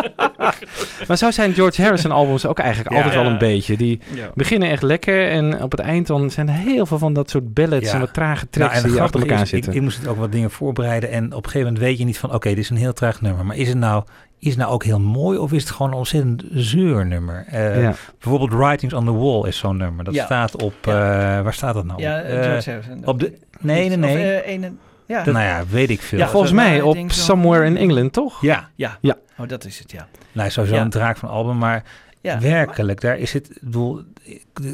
[1.09, 3.77] Maar zo zijn George Harrison albums ook eigenlijk altijd wel een beetje.
[3.77, 4.01] Die
[4.35, 7.55] beginnen echt lekker en op het eind dan zijn er heel veel van dat soort
[7.55, 9.75] ballads en wat trage Nou, tracks en die achter elkaar is, ik, zitten.
[9.75, 11.11] ik moest het ook wat dingen voorbereiden.
[11.11, 12.35] En op een gegeven moment weet je niet van...
[12.35, 13.45] Oké, dit is een heel traag nummer.
[13.45, 14.05] Maar is het nou,
[14.41, 17.45] is nou ook heel mooi of is het gewoon een ontzettend zeurnummer?
[17.49, 17.95] Eh ja.
[18.19, 20.05] Bijvoorbeeld Writings on the Wall is zo'n nummer.
[20.05, 20.25] Dat Ja.
[20.25, 20.75] staat op...
[20.87, 20.93] eh,
[21.41, 22.01] waar staat dat nou?
[22.03, 22.25] Ja, op?
[22.25, 23.07] eh, George Harrison.
[23.07, 23.39] op de...
[23.61, 24.43] Nee, nee, nee.
[24.45, 24.73] ene-
[25.07, 25.25] ja.
[25.25, 26.19] nou ja, weet ik veel.
[26.19, 28.43] Ja, Volgens mij op Somewhere in England, toch?
[28.43, 28.69] ja.
[28.75, 28.99] ja.
[29.01, 29.17] Ja.
[29.39, 30.07] Oh, dat is het, ja.
[30.33, 31.83] Nou, sowieso een draak van album, maar
[32.21, 32.41] ja.
[32.41, 34.03] werkelijk, daar is het, ik bedoel,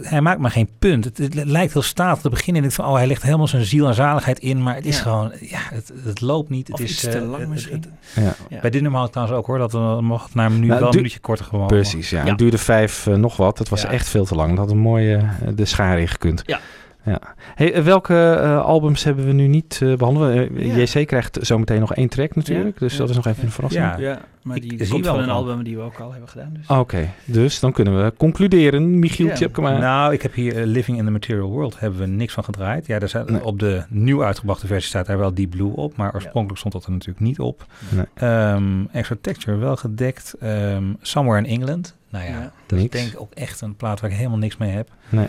[0.03, 1.05] hij maakt maar geen punt.
[1.05, 3.65] Het, het lijkt heel statig te beginnen en ik van, oh, hij legt helemaal zijn
[3.65, 5.03] ziel en zaligheid in, maar het is Ja.
[5.03, 6.67] gewoon, ja, het, het loopt niet.
[6.67, 7.75] Het Of is iets te eh, lang het- misschien.
[8.15, 8.35] het- Ja.
[8.49, 8.61] Ja.
[8.61, 10.81] Bij dit nummer had ik trouwens ook hoor, dat we mocht naar een minuut Nou,
[10.81, 11.67] wel een minuutje korter gewoon.
[11.67, 12.23] Precies, ja.
[12.23, 12.29] Ja.
[12.29, 13.57] Het duurde vijf eh, nog wat.
[13.59, 13.91] Dat was Ja.
[13.91, 14.49] echt veel te lang.
[14.51, 16.43] Dat had een mooie eh, de schaar in gekund.
[16.47, 16.61] Ja.
[17.07, 17.21] Ja.
[17.55, 20.35] Hey, eh, welke eh, albums hebben we nu niet eh behandeld?
[20.35, 20.83] Eh, Ja.
[21.01, 22.75] JC krijgt zometeen nog één track natuurlijk.
[22.79, 22.87] Ja.
[22.87, 22.99] Dus Ja.
[22.99, 23.85] dat is nog even een verrassing.
[23.85, 23.97] Ja.
[23.99, 26.51] Ja, maar die komt wel een album die we ook al hebben gedaan.
[26.53, 26.67] Dus.
[26.77, 28.99] Oké, dus dan kunnen we concluderen.
[28.99, 29.35] Michiel Ja.
[29.35, 29.79] Tjepkema.
[29.79, 32.87] Nou, ik heb hier Living in the Material World, hebben we niks van gedraaid.
[32.87, 33.45] Ja, zijn, Nee.
[33.45, 36.85] op de nieuw uitgebrachte versie staat daar wel Deep Blue op, maar oorspronkelijk stond dat
[36.85, 37.67] er natuurlijk niet op.
[37.89, 38.05] Nee.
[38.15, 40.35] Ehm, Extra Texture wel gedekt.
[40.41, 41.95] Ehm, Somewhere in England.
[42.11, 42.53] Nou ja, Ja.
[42.67, 44.89] dat is denk ik ook echt een plaat waar ik helemaal niks mee heb.
[45.09, 45.27] Nee.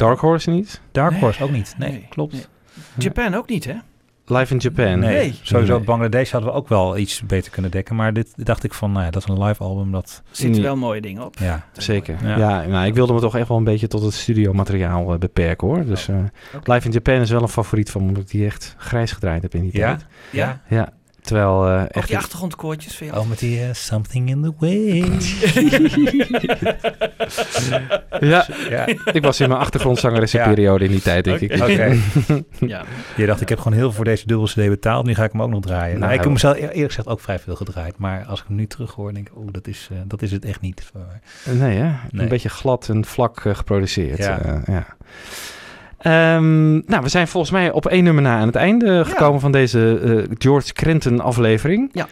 [0.00, 0.80] Dark Horse niet?
[0.92, 1.20] Dark Nee.
[1.20, 1.74] Horse ook niet.
[1.78, 2.06] Nee, Nee.
[2.08, 2.32] klopt.
[2.32, 2.42] Nee.
[2.98, 3.74] Japan ook niet, hè?
[4.26, 4.98] Live in Japan.
[4.98, 5.38] Nee, Nee.
[5.42, 5.84] sowieso Nee.
[5.84, 7.96] Bangladesh hadden we ook wel iets beter kunnen dekken.
[7.96, 9.92] Maar dit dacht ik van, nou ja, dat is een live album.
[9.92, 10.62] Dat, Er Nee.
[10.62, 11.38] wel mooie dingen op.
[11.38, 11.64] ja.
[11.72, 12.16] Zeker.
[12.22, 12.36] Ja.
[12.36, 15.68] Ja, nou, ik wilde me toch echt wel een beetje tot het studiomateriaal eh, beperken
[15.68, 15.84] hoor.
[15.84, 16.16] Dus eh,
[16.56, 16.72] Oké.
[16.72, 19.42] Live in Japan is wel een favoriet van me, omdat ik die echt grijs gedraaid
[19.42, 19.86] heb in die Ja?
[19.88, 20.06] tijd.
[20.30, 20.60] Ja?
[20.68, 22.06] Ja, terwijl eh, Ook echt...
[22.08, 25.04] die achtergrondkoortjes vind je Oh, met die eh, Something in the Way.
[28.30, 28.86] ja, ja.
[29.12, 31.52] ik was in mijn achtergrondzangeressieperiode in die tijd, denk ik.
[31.62, 31.96] Oké.
[32.66, 32.84] Ja.
[33.16, 35.06] Je dacht, ik heb gewoon heel veel voor deze dubbel CD betaald.
[35.06, 35.98] Nu ga ik hem ook nog draaien.
[35.98, 37.98] Nou, Nou, ik heb eer- eerlijk gezegd ook vrij veel gedraaid.
[37.98, 40.32] Maar als ik hem nu terug hoor, denk ik, oeh, dat is, eh, dat is
[40.32, 40.92] het echt niet.
[41.44, 41.84] Nee, hè?
[42.10, 42.22] Nee.
[42.22, 44.18] Een beetje glad en vlak geproduceerd.
[44.18, 44.62] Ja.
[44.66, 44.86] ja.
[46.00, 49.52] Ehm, nou, we zijn volgens mij op één nummer na aan het einde gekomen van
[49.52, 51.90] deze eh, George Crenton aflevering.
[51.92, 52.08] Ja.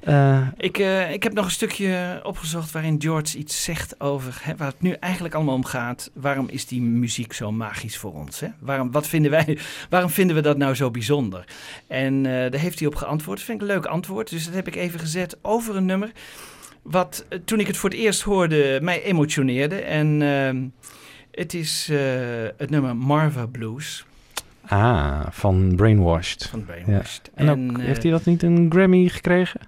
[0.00, 4.56] Eh, Ik, eh, ik heb nog een stukje opgezocht waarin George iets zegt over hè,
[4.56, 6.10] waar het nu eigenlijk allemaal om gaat.
[6.14, 8.40] Waarom is die muziek zo magisch voor ons?
[8.40, 8.48] Hè?
[8.58, 9.58] Waarom, wat vinden wij,
[9.90, 11.44] waarom vinden we dat nou zo bijzonder?
[11.86, 13.36] En daar heeft hij op geantwoord.
[13.38, 14.30] Dat vind ik een leuk antwoord.
[14.30, 16.10] Dus dat heb ik even gezet over een nummer.
[16.82, 19.76] Wat toen ik het voor het eerst hoorde mij emotioneerde.
[19.80, 20.62] En ehm,
[21.40, 21.98] het is eh,
[22.56, 24.04] het nummer Marva Blues
[24.66, 26.46] ah, van Brainwashed.
[26.46, 27.30] van Brainwashed.
[27.34, 29.60] En, ook, eh, heeft hij dat niet een Grammy gekregen?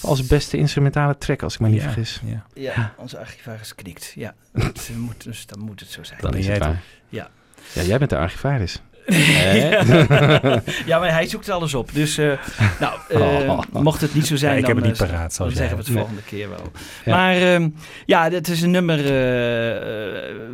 [0.00, 2.20] Als beste instrumentale track, als ik me niet Ja, vergis.
[2.24, 2.46] ja.
[2.54, 4.12] Ja, onze archivaris knikt.
[4.16, 6.20] Ja, dat moet, dus dan moet het zo zijn.
[6.20, 6.82] Dan is jij het het waar.
[7.08, 7.30] Ja.
[7.72, 8.82] Ja, jij bent de archivaris.
[10.86, 11.92] ja, maar hij zoekt alles op.
[11.92, 12.32] Dus eh,
[12.80, 13.20] nou, eh,
[13.50, 13.60] Oh.
[13.82, 15.82] mocht het niet zo zijn, ik dan, heb het niet eh, paraat, dan zeggen we
[15.82, 16.62] het volgende keer wel.
[17.04, 17.16] Ja.
[17.16, 17.68] Maar ehm,
[18.06, 19.02] ja, het is een nummer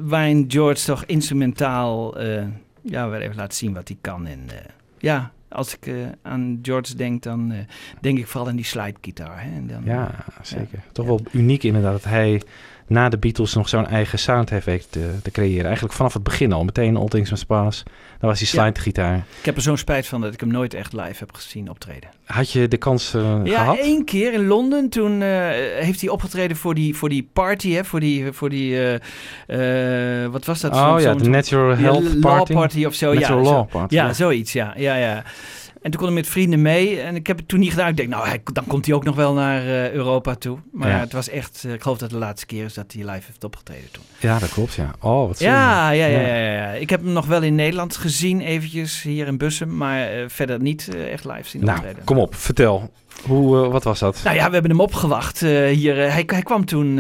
[0.04, 2.20] waarin George toch instrumentaal
[2.82, 4.26] ja, wel even laat zien wat hij kan.
[4.26, 4.40] En
[4.98, 5.92] ja, als ik
[6.22, 7.52] aan George denk, dan
[8.00, 9.42] denk ik vooral aan die slidegitaar.
[9.42, 9.50] Hè?
[9.56, 10.10] En dan, Ja,
[10.42, 10.78] zeker.
[10.92, 11.10] Toch Ja.
[11.10, 12.42] wel uniek inderdaad dat hij
[12.88, 15.64] na de Beatles nog zo'n eigen sound weten te, te creëren.
[15.64, 16.64] Eigenlijk vanaf het begin al.
[16.64, 17.82] Meteen All Things Must Pass.
[18.20, 18.62] Dan was die Ja.
[18.62, 19.16] slidegitaar.
[19.38, 22.08] Ik heb er zo'n spijt van dat ik hem nooit echt live heb gezien optreden.
[22.24, 23.78] Had je de kans eh, Ja, gehad?
[23.78, 24.88] één keer in Londen.
[24.88, 25.28] Toen eh,
[25.78, 28.98] heeft hij opgetreden voor die, voor die party, hè, voor die, voor die
[29.46, 30.72] eh, wat was dat?
[30.74, 32.52] oh ja, de Natural Health Law Party.
[32.52, 33.12] Party of zo.
[33.14, 33.94] Natural ja, zo- Law Party.
[33.94, 34.72] Ja, zoiets, ja.
[34.76, 35.22] ja, ja.
[35.88, 37.00] En toen kon ik met vrienden mee.
[37.00, 37.88] En ik heb het toen niet gedaan.
[37.88, 40.58] Ik denk, nou, hij, dan komt hij ook nog wel naar eh, Europa toe.
[40.72, 40.98] Maar Ja.
[40.98, 43.22] het was echt, eh, ik geloof dat het de laatste keer is dat hij live
[43.26, 44.02] heeft opgetreden toen.
[44.18, 44.90] Ja, dat klopt, ja.
[45.00, 45.38] Oh, wat.
[45.38, 46.36] Ja, ja, ja, Ja.
[46.36, 46.66] ja.
[46.70, 49.76] Ik heb hem nog wel in Nederland gezien, eventjes hier in Bussum.
[49.76, 52.04] Maar eh, verder niet echt live zien Nou, optreden.
[52.04, 52.90] kom op, vertel.
[53.26, 54.20] Hoe, wat was dat?
[54.24, 55.40] Nou ja, we hebben hem opgewacht.
[55.40, 56.94] hier, hij, hij kwam toen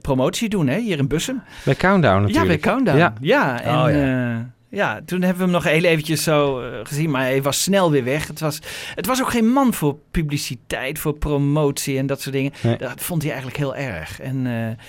[0.00, 1.42] promotie doen, hè, hier in Bussum.
[1.64, 2.60] Bij Countdown Ja, bij natuurlijk.
[2.60, 2.98] Countdown.
[2.98, 3.60] Ja, Ja.
[3.62, 4.44] en Oh,
[4.74, 5.00] ja.
[5.06, 8.04] toen hebben we hem nog heel eventjes zo eh, gezien, maar hij was snel weer
[8.04, 8.26] weg.
[8.26, 8.58] Het was,
[8.94, 12.52] het was ook geen man voor publiciteit, voor promotie en dat soort dingen.
[12.62, 12.76] Nee.
[12.76, 14.20] Dat vond hij eigenlijk heel erg.
[14.20, 14.84] En eh,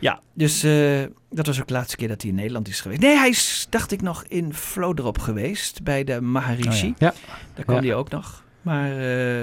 [0.00, 1.00] ja, dus eh,
[1.30, 3.00] dat was ook de laatste keer dat hij in Nederland is geweest.
[3.00, 6.88] Nee, hij is, dacht ik, nog in Vlodrop geweest bij de Maharishi.
[6.88, 7.12] Oh Ja.
[7.54, 7.82] Daar kwam Ja.
[7.82, 8.44] hij ook nog.
[8.62, 8.90] Maar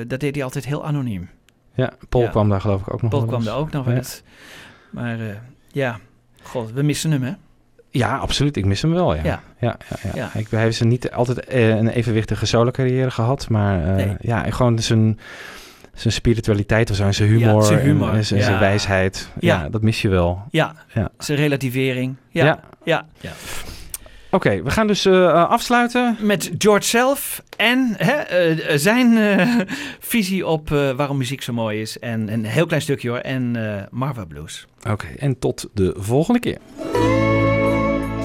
[0.07, 1.29] dat deed hij altijd heel anoniem.
[1.73, 2.29] Ja, Paul Ja.
[2.29, 3.45] kwam daar geloof ik ook nog Paul kwam eens.
[3.45, 4.21] daar ook nog eens.
[4.91, 5.17] Maar
[5.71, 5.99] ja,
[6.41, 7.33] god, we missen hem hè.
[7.91, 8.57] Ja, absoluut.
[8.57, 9.21] Ik mis hem wel, ja.
[9.23, 9.41] Ja.
[9.59, 9.77] ja.
[9.89, 10.31] ja, ja, Ja.
[10.39, 14.15] Ik, hij heeft niet altijd eh, een evenwichtige solo-carrière gehad, maar eh, Nee.
[14.21, 15.19] ja, gewoon zijn,
[15.93, 18.45] zijn spiritualiteit of zo, en zijn humor, Ja, zijn humor, en, en zijn, ja.
[18.45, 19.29] zijn wijsheid.
[19.39, 19.61] Ja.
[19.61, 19.69] Ja.
[19.69, 20.41] dat mis je wel.
[20.49, 21.09] Ja, Ja.
[21.17, 22.15] zijn relativering.
[22.29, 22.59] Ja, Ja.
[22.83, 23.05] ja.
[23.19, 23.31] ja.
[24.31, 26.17] Oké, we gaan dus eh, afsluiten.
[26.19, 29.47] Met George zelf en hè, eh, zijn eh,
[29.99, 31.99] visie op eh, waarom muziek zo mooi is.
[31.99, 33.17] En een heel klein stukje hoor.
[33.17, 34.67] En eh Marva Blues.
[34.89, 36.57] Oké, en tot de volgende keer.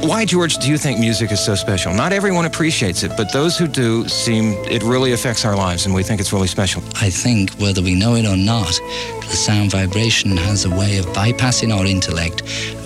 [0.07, 1.95] Why, George, do you think music is so special?
[1.95, 5.95] Not everyone appreciates it, but those who do seem it really affects our lives, and
[5.95, 6.83] we think it's really special.
[7.01, 8.79] I think whether we know it or not,
[9.23, 12.43] the sound vibration has a way of bypassing our intellect.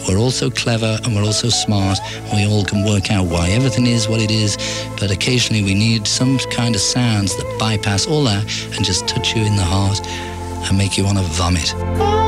[0.09, 1.99] We're also clever and we're also smart.
[2.32, 4.57] We all can work out why everything is what it is,
[5.01, 8.45] but occasionally we need some kind of sounds that bypass all that
[8.77, 12.28] and just touch you in the heart and make you want to vomit.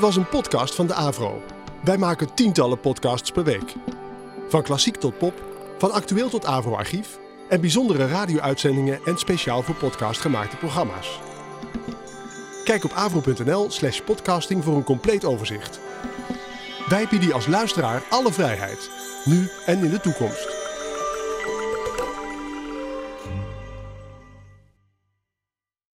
[0.00, 1.42] Dit was een podcast van de Avro.
[1.84, 3.74] Wij maken tientallen podcasts per week.
[4.48, 5.42] Van klassiek tot pop,
[5.78, 7.18] van actueel tot Avro-archief
[7.48, 11.20] en bijzondere radio-uitzendingen en speciaal voor podcast gemaakte programma's.
[12.64, 15.80] Kijk op avro.nl slash podcasting voor een compleet overzicht.
[16.88, 18.90] Wij bieden als luisteraar alle vrijheid,
[19.24, 20.49] nu en in de toekomst.